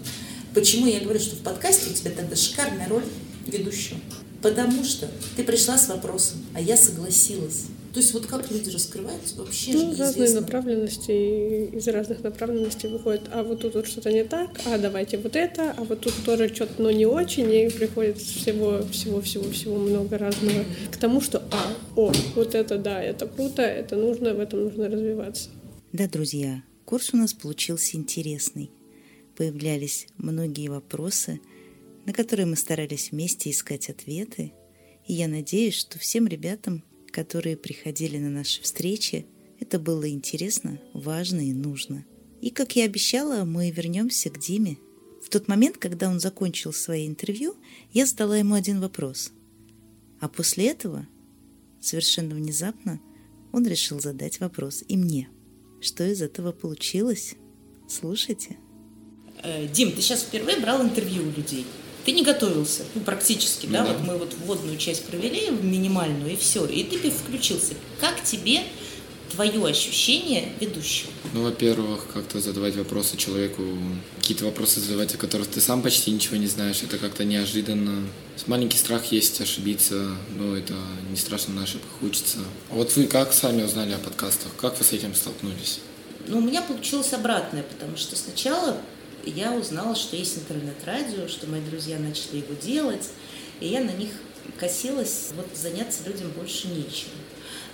почему 0.53 0.87
я 0.87 0.99
говорю, 0.99 1.19
что 1.19 1.35
в 1.35 1.39
подкасте 1.39 1.89
у 1.89 1.93
тебя 1.93 2.11
тогда 2.11 2.35
шикарная 2.35 2.87
роль 2.87 3.05
ведущего? 3.47 3.99
Потому 4.41 4.83
что 4.83 5.09
ты 5.35 5.43
пришла 5.43 5.77
с 5.77 5.87
вопросом, 5.87 6.43
а 6.53 6.61
я 6.61 6.75
согласилась. 6.75 7.63
То 7.93 7.99
есть 7.99 8.11
вот 8.13 8.25
как 8.25 8.49
люди 8.49 8.71
раскрываются, 8.71 9.35
вообще 9.35 9.73
ну, 9.73 9.95
разные 9.95 10.33
направленности, 10.33 11.75
из 11.75 11.87
разных 11.87 12.23
направленностей 12.23 12.89
выходит, 12.89 13.29
а 13.31 13.43
вот 13.43 13.61
тут 13.61 13.75
вот 13.75 13.85
что-то 13.85 14.11
не 14.11 14.23
так, 14.23 14.49
а 14.65 14.79
давайте 14.79 15.19
вот 15.19 15.35
это, 15.35 15.75
а 15.77 15.83
вот 15.83 16.01
тут 16.01 16.15
тоже 16.25 16.53
что-то, 16.55 16.81
но 16.81 16.89
не 16.89 17.05
очень, 17.05 17.53
и 17.53 17.69
приходит 17.69 18.17
всего, 18.17 18.81
всего, 18.91 19.21
всего, 19.21 19.43
всего 19.51 19.77
много 19.77 20.17
разного 20.17 20.65
к 20.91 20.97
тому, 20.97 21.21
что, 21.21 21.43
а, 21.51 21.73
о, 21.95 22.11
вот 22.33 22.55
это 22.55 22.79
да, 22.79 22.99
это 22.99 23.27
круто, 23.27 23.61
это 23.61 23.95
нужно, 23.95 24.33
в 24.33 24.39
этом 24.39 24.63
нужно 24.63 24.89
развиваться. 24.89 25.51
Да, 25.91 26.07
друзья, 26.07 26.63
курс 26.85 27.13
у 27.13 27.17
нас 27.17 27.33
получился 27.33 27.95
интересный. 27.95 28.71
Появлялись 29.37 30.07
многие 30.17 30.69
вопросы, 30.69 31.41
на 32.07 32.13
которые 32.13 32.47
мы 32.47 32.55
старались 32.55 33.11
вместе 33.11 33.51
искать 33.51 33.91
ответы, 33.91 34.51
и 35.05 35.13
я 35.13 35.27
надеюсь, 35.27 35.75
что 35.75 35.99
всем 35.99 36.25
ребятам 36.25 36.83
которые 37.13 37.55
приходили 37.55 38.17
на 38.17 38.29
наши 38.29 38.61
встречи. 38.61 39.25
Это 39.59 39.79
было 39.79 40.09
интересно, 40.09 40.81
важно 40.93 41.47
и 41.47 41.53
нужно. 41.53 42.05
И, 42.41 42.49
как 42.49 42.75
я 42.75 42.85
обещала, 42.85 43.45
мы 43.45 43.69
вернемся 43.69 44.29
к 44.29 44.39
Диме. 44.39 44.77
В 45.23 45.29
тот 45.29 45.47
момент, 45.47 45.77
когда 45.77 46.09
он 46.09 46.19
закончил 46.19 46.73
свое 46.73 47.07
интервью, 47.07 47.55
я 47.93 48.05
задала 48.05 48.35
ему 48.37 48.55
один 48.55 48.81
вопрос. 48.81 49.31
А 50.19 50.27
после 50.27 50.67
этого, 50.67 51.07
совершенно 51.79 52.35
внезапно, 52.35 52.99
он 53.53 53.65
решил 53.65 54.01
задать 54.01 54.39
вопрос 54.39 54.83
и 54.87 54.97
мне. 54.97 55.29
Что 55.79 56.03
из 56.03 56.21
этого 56.21 56.51
получилось? 56.51 57.35
Слушайте. 57.87 58.57
Э, 59.43 59.67
Дим, 59.67 59.91
ты 59.91 60.01
сейчас 60.01 60.23
впервые 60.23 60.59
брал 60.59 60.83
интервью 60.83 61.23
у 61.23 61.31
людей. 61.31 61.65
Ты 62.05 62.11
не 62.11 62.23
готовился, 62.23 62.83
ну, 62.95 63.01
практически, 63.01 63.65
да, 63.65 63.83
да, 63.83 63.93
вот 63.93 64.01
мы 64.01 64.17
вот 64.17 64.33
вводную 64.43 64.77
часть 64.77 65.05
провели, 65.05 65.49
минимальную, 65.49 66.33
и 66.33 66.35
все, 66.35 66.65
и 66.65 66.83
ты 66.83 67.09
включился. 67.09 67.75
Как 68.01 68.21
тебе 68.23 68.63
твое 69.33 69.65
ощущение 69.65 70.51
ведущего? 70.59 71.11
Ну, 71.33 71.43
во-первых, 71.43 72.05
как-то 72.13 72.39
задавать 72.39 72.75
вопросы 72.75 73.17
человеку, 73.17 73.63
какие-то 74.17 74.45
вопросы 74.45 74.79
задавать, 74.79 75.15
о 75.15 75.17
которых 75.17 75.47
ты 75.47 75.61
сам 75.61 75.81
почти 75.81 76.11
ничего 76.11 76.37
не 76.37 76.47
знаешь, 76.47 76.83
это 76.83 76.97
как-то 76.97 77.23
неожиданно. 77.23 78.07
Маленький 78.47 78.77
страх 78.77 79.11
есть 79.11 79.39
ошибиться, 79.41 80.15
но 80.37 80.55
это 80.55 80.75
не 81.09 81.17
страшно, 81.17 81.53
на 81.53 81.63
ошибках 81.63 81.91
учиться. 82.01 82.39
А 82.69 82.75
вот 82.75 82.95
вы 82.95 83.07
как 83.07 83.33
сами 83.33 83.63
узнали 83.63 83.93
о 83.93 83.97
подкастах? 83.97 84.51
Как 84.59 84.77
вы 84.77 84.83
с 84.83 84.91
этим 84.91 85.15
столкнулись? 85.15 85.79
Ну, 86.27 86.37
у 86.37 86.41
меня 86.41 86.61
получилось 86.61 87.13
обратное, 87.13 87.63
потому 87.63 87.97
что 87.97 88.15
сначала 88.15 88.77
я 89.25 89.53
узнала, 89.53 89.95
что 89.95 90.15
есть 90.15 90.37
интернет-радио, 90.37 91.27
что 91.27 91.47
мои 91.47 91.61
друзья 91.61 91.97
начали 91.99 92.37
его 92.37 92.53
делать, 92.61 93.09
и 93.59 93.67
я 93.67 93.81
на 93.81 93.91
них 93.91 94.09
косилась, 94.59 95.29
вот 95.35 95.47
заняться 95.55 96.03
людям 96.05 96.31
больше 96.31 96.67
нечем. 96.67 97.09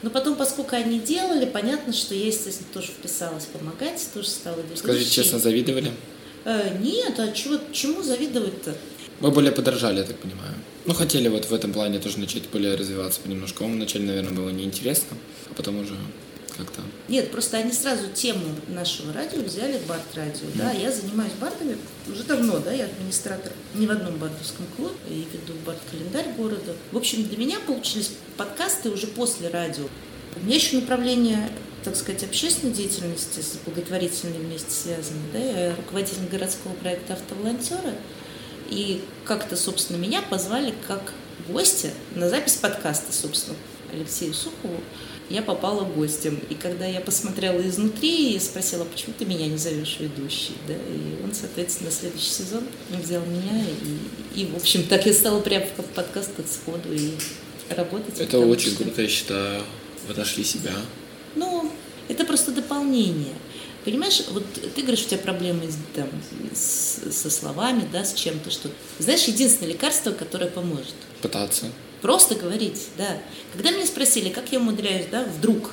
Но 0.02 0.10
потом, 0.10 0.36
поскольку 0.36 0.76
они 0.76 1.00
делали, 1.00 1.46
понятно, 1.46 1.92
что 1.94 2.16
я, 2.16 2.28
естественно, 2.28 2.70
тоже 2.74 2.88
вписалась 2.88 3.46
помогать, 3.46 4.08
тоже 4.14 4.28
стала 4.28 4.58
ведущей. 4.58 4.80
Скажите 4.80 5.10
честно, 5.10 5.40
завидовали? 5.40 5.92
Э, 6.46 6.78
нет, 6.80 7.20
а 7.20 7.32
чего, 7.32 7.58
чему 7.74 8.02
завидовать-то? 8.02 8.76
Вы 9.20 9.32
более 9.32 9.52
подорожали, 9.52 9.98
я 9.98 10.04
так 10.04 10.18
понимаю. 10.18 10.56
Ну, 10.86 10.94
хотели 10.94 11.28
вот 11.28 11.46
в 11.46 11.54
этом 11.54 11.74
плане 11.74 12.00
тоже 12.00 12.20
начать 12.20 12.50
более 12.50 12.76
развиваться 12.76 13.20
понемножку. 13.20 13.64
Вам 13.64 13.74
вначале, 13.74 14.06
наверное, 14.06 14.32
было 14.32 14.50
неинтересно, 14.50 15.18
а 15.50 15.54
потом 15.54 15.80
уже 15.80 15.96
как-то? 16.60 16.82
Нет, 17.08 17.32
просто 17.32 17.58
они 17.58 17.72
сразу 17.72 18.10
тему 18.10 18.56
нашего 18.68 19.14
радио 19.14 19.42
взяли, 19.42 19.80
бард-радио, 19.88 20.48
mm. 20.48 20.58
да, 20.58 20.72
я 20.72 20.92
занимаюсь 20.92 21.32
бардами 21.40 21.78
уже 22.12 22.24
давно, 22.24 22.60
да, 22.60 22.72
я 22.72 22.86
администратор 22.86 23.54
не 23.74 23.88
в 23.88 23.92
одном 23.92 24.18
бардовском 24.18 24.66
клубе 24.76 24.96
и 25.08 25.26
веду 25.32 25.54
бард-календарь 25.66 26.34
города. 26.38 26.76
В 26.92 26.98
общем, 26.98 27.24
для 27.24 27.38
меня 27.38 27.60
получились 27.66 28.12
подкасты 28.38 28.90
уже 28.90 29.08
после 29.08 29.48
радио. 29.48 29.86
У 30.36 30.46
меня 30.46 30.56
еще 30.56 30.76
направление 30.76 31.50
так 31.82 31.96
сказать, 31.96 32.24
общественной 32.24 32.74
деятельности 32.74 33.40
с 33.40 33.58
благотворительной 33.66 34.38
вместе 34.38 34.70
связаны. 34.70 35.22
Да? 35.32 35.40
Я 35.40 35.76
руководитель 35.78 36.28
городского 36.30 36.74
проекта 36.74 37.14
«Автоволонтеры». 37.14 37.94
И 38.70 39.02
как-то, 39.24 39.56
собственно, 39.56 39.96
меня 39.96 40.22
позвали 40.22 40.74
как 40.88 41.14
гостя 41.48 41.90
на 42.16 42.28
запись 42.30 42.56
подкаста, 42.56 43.14
собственно, 43.14 43.56
Алексею 43.94 44.34
Сухову 44.34 44.82
я 45.30 45.42
попала 45.42 45.84
гостем. 45.84 46.40
И 46.50 46.56
когда 46.56 46.86
я 46.86 47.02
посмотрела 47.02 47.62
изнутри 47.68 48.34
и 48.34 48.40
спросила, 48.40 48.84
почему 48.86 49.14
ты 49.18 49.26
меня 49.26 49.48
не 49.48 49.58
зовешь 49.58 49.98
ведущей, 50.00 50.54
да, 50.68 50.74
и 50.74 51.24
он, 51.24 51.34
соответственно, 51.34 51.92
следующий 51.92 52.30
сезон 52.30 52.64
взял 52.90 53.24
меня, 53.26 53.64
и, 54.36 54.42
и 54.42 54.46
в 54.48 54.56
общем, 54.56 54.84
так 54.84 55.06
я 55.06 55.14
стала 55.14 55.40
прям 55.42 55.64
в 55.64 55.84
подкаст 55.94 56.40
от 56.40 56.50
сходу 56.50 56.92
и 56.92 57.12
работать. 57.70 58.20
Это 58.20 58.40
очень 58.40 58.72
что... 58.72 58.84
круто, 58.84 59.02
я 59.02 59.08
считаю. 59.08 59.64
Вы 60.08 60.16
нашли 60.16 60.44
себя. 60.44 60.74
Ну, 61.36 61.72
это 62.08 62.26
просто 62.26 62.52
дополнение. 62.52 63.36
Понимаешь, 63.86 64.24
вот 64.32 64.44
ты 64.76 64.82
говоришь, 64.82 65.06
у 65.06 65.10
тебя 65.10 65.20
проблемы 65.20 65.62
там, 65.96 66.10
с, 66.54 67.00
со 67.12 67.30
словами, 67.30 67.88
да, 67.92 68.04
с 68.04 68.14
чем-то, 68.14 68.50
что... 68.50 68.70
Знаешь, 68.98 69.24
единственное 69.26 69.72
лекарство, 69.74 70.12
которое 70.12 70.50
поможет. 70.50 70.96
Пытаться. 71.22 71.68
Просто 72.02 72.36
говорить, 72.36 72.88
да. 72.98 73.18
Когда 73.54 73.72
меня 73.72 73.86
спросили, 73.86 74.30
как 74.30 74.52
я 74.52 74.60
умудряюсь, 74.60 75.06
да, 75.12 75.24
вдруг 75.24 75.72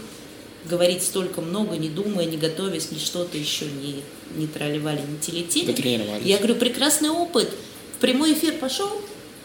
говорить 0.65 1.03
столько 1.03 1.41
много, 1.41 1.77
не 1.77 1.89
думая, 1.89 2.27
не 2.27 2.37
готовясь, 2.37 2.91
ни 2.91 2.99
что-то 2.99 3.39
еще 3.39 3.67
не, 3.67 4.03
не 4.37 4.47
тролливали, 4.47 5.01
не 5.01 5.19
телетели. 5.19 6.21
Я 6.23 6.39
говорю, 6.39 6.57
прекрасный 6.57 7.11
опыт. 7.11 7.51
В 7.97 7.99
прямой 8.01 8.35
эфир 8.35 8.55
пошел, 8.55 8.91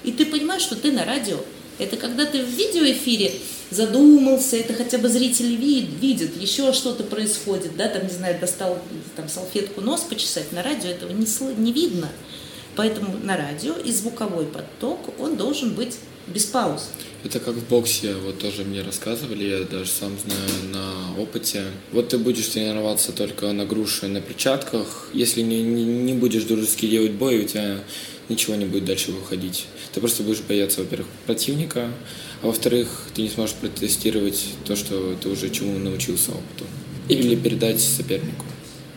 и 0.04 0.12
ты 0.12 0.26
понимаешь, 0.26 0.63
что 0.63 0.76
ты 0.76 0.91
на 0.91 1.06
радио. 1.06 1.38
Это 1.80 1.98
когда 1.98 2.26
ты 2.26 2.44
в 2.44 2.50
видеоэфире 2.50 3.34
задумался, 3.70 4.58
это 4.58 4.74
хотя 4.74 4.98
бы 4.98 5.08
зрители 5.08 5.56
вид, 5.56 5.89
видят, 6.02 6.36
еще 6.39 6.74
что-то 6.74 7.04
происходит, 7.04 7.78
да, 7.78 7.88
там, 7.88 8.04
не 8.04 8.13
знаю, 8.13 8.39
достал 8.39 8.78
там 9.15 9.30
салфетку 9.30 9.82
нос 9.82 10.02
почесать, 10.02 10.52
на 10.52 10.62
радио 10.62 10.89
этого 10.89 11.12
не, 11.12 11.26
не 11.58 11.72
видно. 11.72 12.10
Поэтому 12.76 13.17
на 13.24 13.38
радио 13.38 13.74
и 13.74 13.91
звуковой 13.91 14.46
поток, 14.46 15.00
он 15.20 15.38
должен 15.38 15.74
быть 15.74 15.98
без 16.27 16.45
пауз. 16.45 16.89
Это 17.23 17.39
как 17.39 17.55
в 17.55 17.67
боксе, 17.67 18.15
вот 18.15 18.39
тоже 18.39 18.63
мне 18.63 18.81
рассказывали, 18.81 19.43
я 19.43 19.63
даже 19.63 19.91
сам 19.91 20.17
знаю 20.17 20.73
на 20.73 21.21
опыте. 21.21 21.65
Вот 21.91 22.10
ты 22.10 22.17
будешь 22.17 22.47
тренироваться 22.47 23.12
только 23.12 23.51
на 23.51 23.65
груше, 23.65 24.07
на 24.07 24.21
перчатках. 24.21 25.10
Если 25.13 25.41
не, 25.41 25.62
не, 25.62 25.84
не 25.84 26.13
будешь 26.13 26.43
дружески 26.43 26.88
делать 26.88 27.12
бой, 27.12 27.43
у 27.43 27.47
тебя 27.47 27.79
ничего 28.27 28.55
не 28.55 28.65
будет 28.65 28.86
дальше 28.86 29.12
выходить. 29.12 29.67
Ты 29.93 29.99
просто 29.99 30.23
будешь 30.23 30.41
бояться, 30.41 30.81
во-первых, 30.81 31.07
противника, 31.25 31.91
а 32.41 32.47
во-вторых, 32.47 33.07
ты 33.13 33.21
не 33.21 33.29
сможешь 33.29 33.55
протестировать 33.55 34.43
то, 34.65 34.75
что 34.75 35.15
ты 35.21 35.29
уже 35.29 35.51
чему 35.51 35.77
научился 35.77 36.31
опыту. 36.31 36.65
Или 37.07 37.36
передать 37.36 37.81
сопернику. 37.81 38.45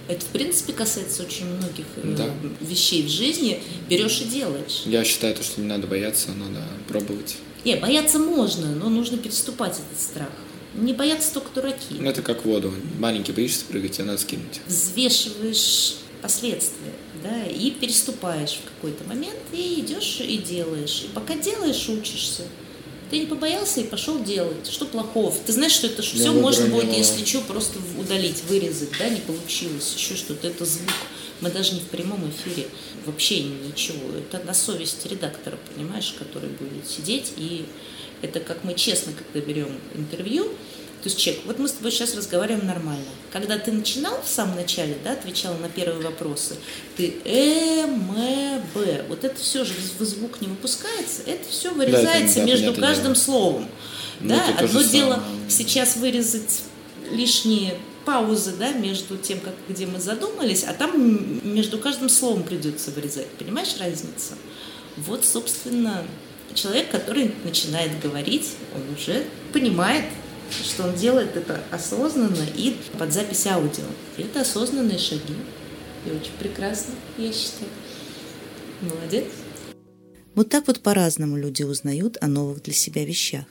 Это, 0.06 0.24
в 0.24 0.28
принципе, 0.28 0.72
касается 0.72 1.22
очень 1.22 1.46
многих 1.46 1.86
э, 1.96 2.14
да. 2.16 2.28
вещей 2.60 3.02
в 3.02 3.08
жизни. 3.08 3.62
Берешь 3.88 4.20
и 4.20 4.24
делаешь. 4.24 4.82
Я 4.84 5.02
считаю, 5.04 5.34
что 5.36 5.60
не 5.60 5.66
надо 5.66 5.86
бояться, 5.86 6.32
надо 6.32 6.62
пробовать. 6.88 7.36
Не, 7.64 7.76
бояться 7.76 8.18
можно, 8.18 8.66
но 8.74 8.90
нужно 8.90 9.16
переступать 9.16 9.72
этот 9.78 10.00
страх. 10.00 10.28
Не 10.74 10.92
боятся 10.92 11.32
только 11.32 11.54
дураки. 11.54 11.94
Ну, 11.98 12.10
это 12.10 12.20
как 12.20 12.44
воду. 12.44 12.72
Маленький 12.98 13.32
боишься 13.32 13.64
прыгать, 13.64 13.92
тебе 13.92 14.04
надо 14.04 14.18
скинуть. 14.18 14.60
Взвешиваешь 14.66 15.96
последствия, 16.20 16.92
да, 17.22 17.46
и 17.46 17.70
переступаешь 17.70 18.58
в 18.62 18.74
какой-то 18.74 19.04
момент, 19.04 19.38
и 19.52 19.80
идешь 19.80 20.20
и 20.20 20.38
делаешь. 20.38 21.04
И 21.04 21.08
пока 21.14 21.36
делаешь, 21.36 21.88
учишься. 21.88 22.42
Ты 23.14 23.20
не 23.20 23.26
побоялся 23.26 23.80
и 23.80 23.84
пошел 23.84 24.20
делать. 24.20 24.68
Что 24.68 24.86
плохого? 24.86 25.32
Ты 25.46 25.52
знаешь, 25.52 25.70
что 25.70 25.86
это 25.86 26.02
все 26.02 26.32
можно 26.32 26.66
будет, 26.66 26.90
не 26.90 26.98
если 26.98 27.24
что, 27.24 27.42
просто 27.42 27.78
удалить, 27.96 28.42
вырезать, 28.48 28.88
да, 28.98 29.08
не 29.08 29.20
получилось, 29.20 29.94
еще 29.96 30.16
что-то. 30.16 30.48
Это 30.48 30.64
звук. 30.64 30.90
Мы 31.40 31.48
даже 31.52 31.74
не 31.74 31.80
в 31.80 31.84
прямом 31.84 32.28
эфире, 32.30 32.66
вообще 33.06 33.44
ничего. 33.44 34.18
Это 34.18 34.44
на 34.44 34.52
совести 34.52 35.06
редактора, 35.06 35.56
понимаешь, 35.72 36.12
который 36.18 36.48
будет 36.48 36.88
сидеть. 36.88 37.34
И 37.36 37.66
это 38.20 38.40
как 38.40 38.64
мы 38.64 38.74
честно, 38.74 39.12
когда 39.12 39.46
берем 39.46 39.78
интервью, 39.94 40.50
то 41.04 41.10
есть 41.10 41.20
человек, 41.20 41.42
вот 41.44 41.58
мы 41.58 41.68
с 41.68 41.72
тобой 41.72 41.90
сейчас 41.90 42.14
разговариваем 42.14 42.66
нормально. 42.66 43.04
Когда 43.30 43.58
ты 43.58 43.70
начинал 43.72 44.22
в 44.22 44.26
самом 44.26 44.56
начале, 44.56 44.96
да, 45.04 45.12
отвечал 45.12 45.52
на 45.58 45.68
первые 45.68 46.02
вопросы, 46.02 46.54
ты 46.96 47.16
э, 47.26 47.80
м, 47.80 48.08
б, 48.74 49.04
вот 49.10 49.22
это 49.22 49.38
все 49.38 49.66
же 49.66 49.74
в 49.98 50.02
звук 50.02 50.40
не 50.40 50.46
выпускается, 50.48 51.20
это 51.26 51.46
все 51.50 51.74
вырезается 51.74 52.36
да, 52.36 52.44
между 52.46 52.68
понятное 52.68 52.88
каждым 52.88 53.12
дело. 53.12 53.22
словом. 53.22 53.68
Ну, 54.20 54.28
да, 54.30 54.48
это 54.48 54.64
одно 54.64 54.80
дело 54.80 55.14
самое. 55.16 55.50
сейчас 55.50 55.96
вырезать 55.96 56.62
лишние 57.10 57.74
паузы, 58.06 58.54
да, 58.58 58.72
между 58.72 59.18
тем, 59.18 59.40
как, 59.40 59.52
где 59.68 59.84
мы 59.84 60.00
задумались, 60.00 60.64
а 60.64 60.72
там 60.72 61.54
между 61.54 61.76
каждым 61.76 62.08
словом 62.08 62.44
придется 62.44 62.90
вырезать. 62.92 63.28
Понимаешь 63.32 63.76
разницу? 63.78 64.36
Вот, 64.96 65.22
собственно, 65.26 66.02
человек, 66.54 66.90
который 66.90 67.34
начинает 67.44 68.00
говорить, 68.00 68.52
он 68.74 68.94
уже 68.94 69.24
понимает, 69.52 70.06
что 70.62 70.84
он 70.84 70.94
делает 70.94 71.36
это 71.36 71.62
осознанно 71.70 72.44
и 72.56 72.76
под 72.98 73.12
запись 73.12 73.46
аудио. 73.46 73.84
И 74.16 74.22
это 74.22 74.42
осознанные 74.42 74.98
шаги. 74.98 75.34
И 76.06 76.10
очень 76.10 76.32
прекрасно, 76.38 76.94
я 77.18 77.32
считаю. 77.32 77.70
Молодец. 78.80 79.24
Вот 80.34 80.48
так 80.48 80.66
вот 80.66 80.80
по-разному 80.80 81.36
люди 81.36 81.62
узнают 81.62 82.18
о 82.20 82.26
новых 82.26 82.62
для 82.62 82.74
себя 82.74 83.04
вещах. 83.04 83.46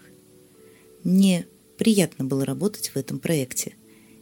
Мне 1.04 1.48
приятно 1.78 2.26
было 2.26 2.46
работать 2.46 2.90
в 2.90 2.98
этом 2.98 3.20
проекте, 3.20 3.76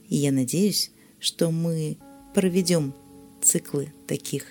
и 0.07 0.15
я 0.15 0.31
надеюсь, 0.31 0.91
что 1.19 1.51
мы 1.51 1.97
проведем 2.33 2.93
циклы 3.41 3.93
таких 4.07 4.45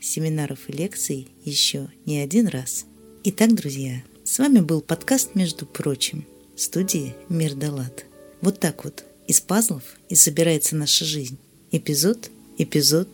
семинаров 0.00 0.68
и 0.68 0.72
лекций 0.72 1.28
еще 1.44 1.88
не 2.04 2.18
один 2.18 2.46
раз. 2.48 2.86
Итак, 3.24 3.54
друзья, 3.54 4.02
с 4.24 4.38
вами 4.38 4.60
был 4.60 4.80
подкаст 4.80 5.34
«Между 5.34 5.66
прочим» 5.66 6.24
студии 6.56 7.14
«Мир 7.28 7.54
Далат». 7.54 8.06
Вот 8.40 8.58
так 8.60 8.84
вот 8.84 9.04
из 9.26 9.40
пазлов 9.40 9.82
и 10.08 10.14
собирается 10.14 10.76
наша 10.76 11.04
жизнь. 11.04 11.36
Эпизод, 11.70 12.30
эпизод, 12.58 13.08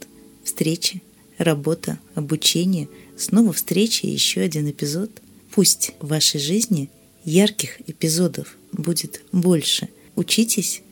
встреча, 0.44 1.00
работа, 1.38 1.98
обучение, 2.14 2.88
снова 3.16 3.52
встреча 3.52 4.06
и 4.06 4.10
еще 4.10 4.40
один 4.40 4.70
эпизод. 4.70 5.10
Пусть 5.50 5.92
в 6.00 6.08
вашей 6.08 6.40
жизни 6.40 6.88
ярких 7.24 7.80
эпизодов 7.88 8.56
будет 8.72 9.22
больше. 9.32 9.88
Учитесь, 10.16 10.82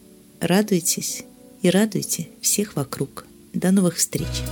радуйтесь 0.40 1.24
и 1.62 1.70
радуйте 1.70 2.28
всех 2.40 2.76
вокруг. 2.76 3.26
До 3.52 3.70
новых 3.70 3.96
встреч! 3.96 4.42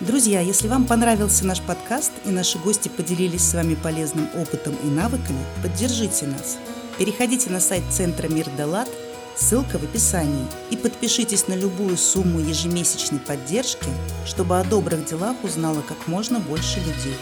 Друзья, 0.00 0.40
если 0.40 0.68
вам 0.68 0.86
понравился 0.86 1.46
наш 1.46 1.62
подкаст 1.62 2.12
и 2.26 2.28
наши 2.28 2.58
гости 2.58 2.90
поделились 2.94 3.40
с 3.40 3.54
вами 3.54 3.74
полезным 3.82 4.28
опытом 4.34 4.76
и 4.84 4.86
навыками, 4.88 5.42
поддержите 5.62 6.26
нас. 6.26 6.58
Переходите 6.98 7.50
на 7.50 7.60
сайт 7.60 7.84
Центра 7.90 8.26
Мир 8.28 8.48
Далат, 8.56 8.88
ссылка 9.36 9.78
в 9.78 9.84
описании, 9.84 10.46
и 10.70 10.78
подпишитесь 10.78 11.46
на 11.46 11.52
любую 11.52 11.98
сумму 11.98 12.40
ежемесячной 12.40 13.20
поддержки, 13.20 13.88
чтобы 14.24 14.58
о 14.58 14.64
добрых 14.64 15.04
делах 15.04 15.36
узнало 15.44 15.82
как 15.86 16.08
можно 16.08 16.40
больше 16.40 16.78
людей. 16.80 17.14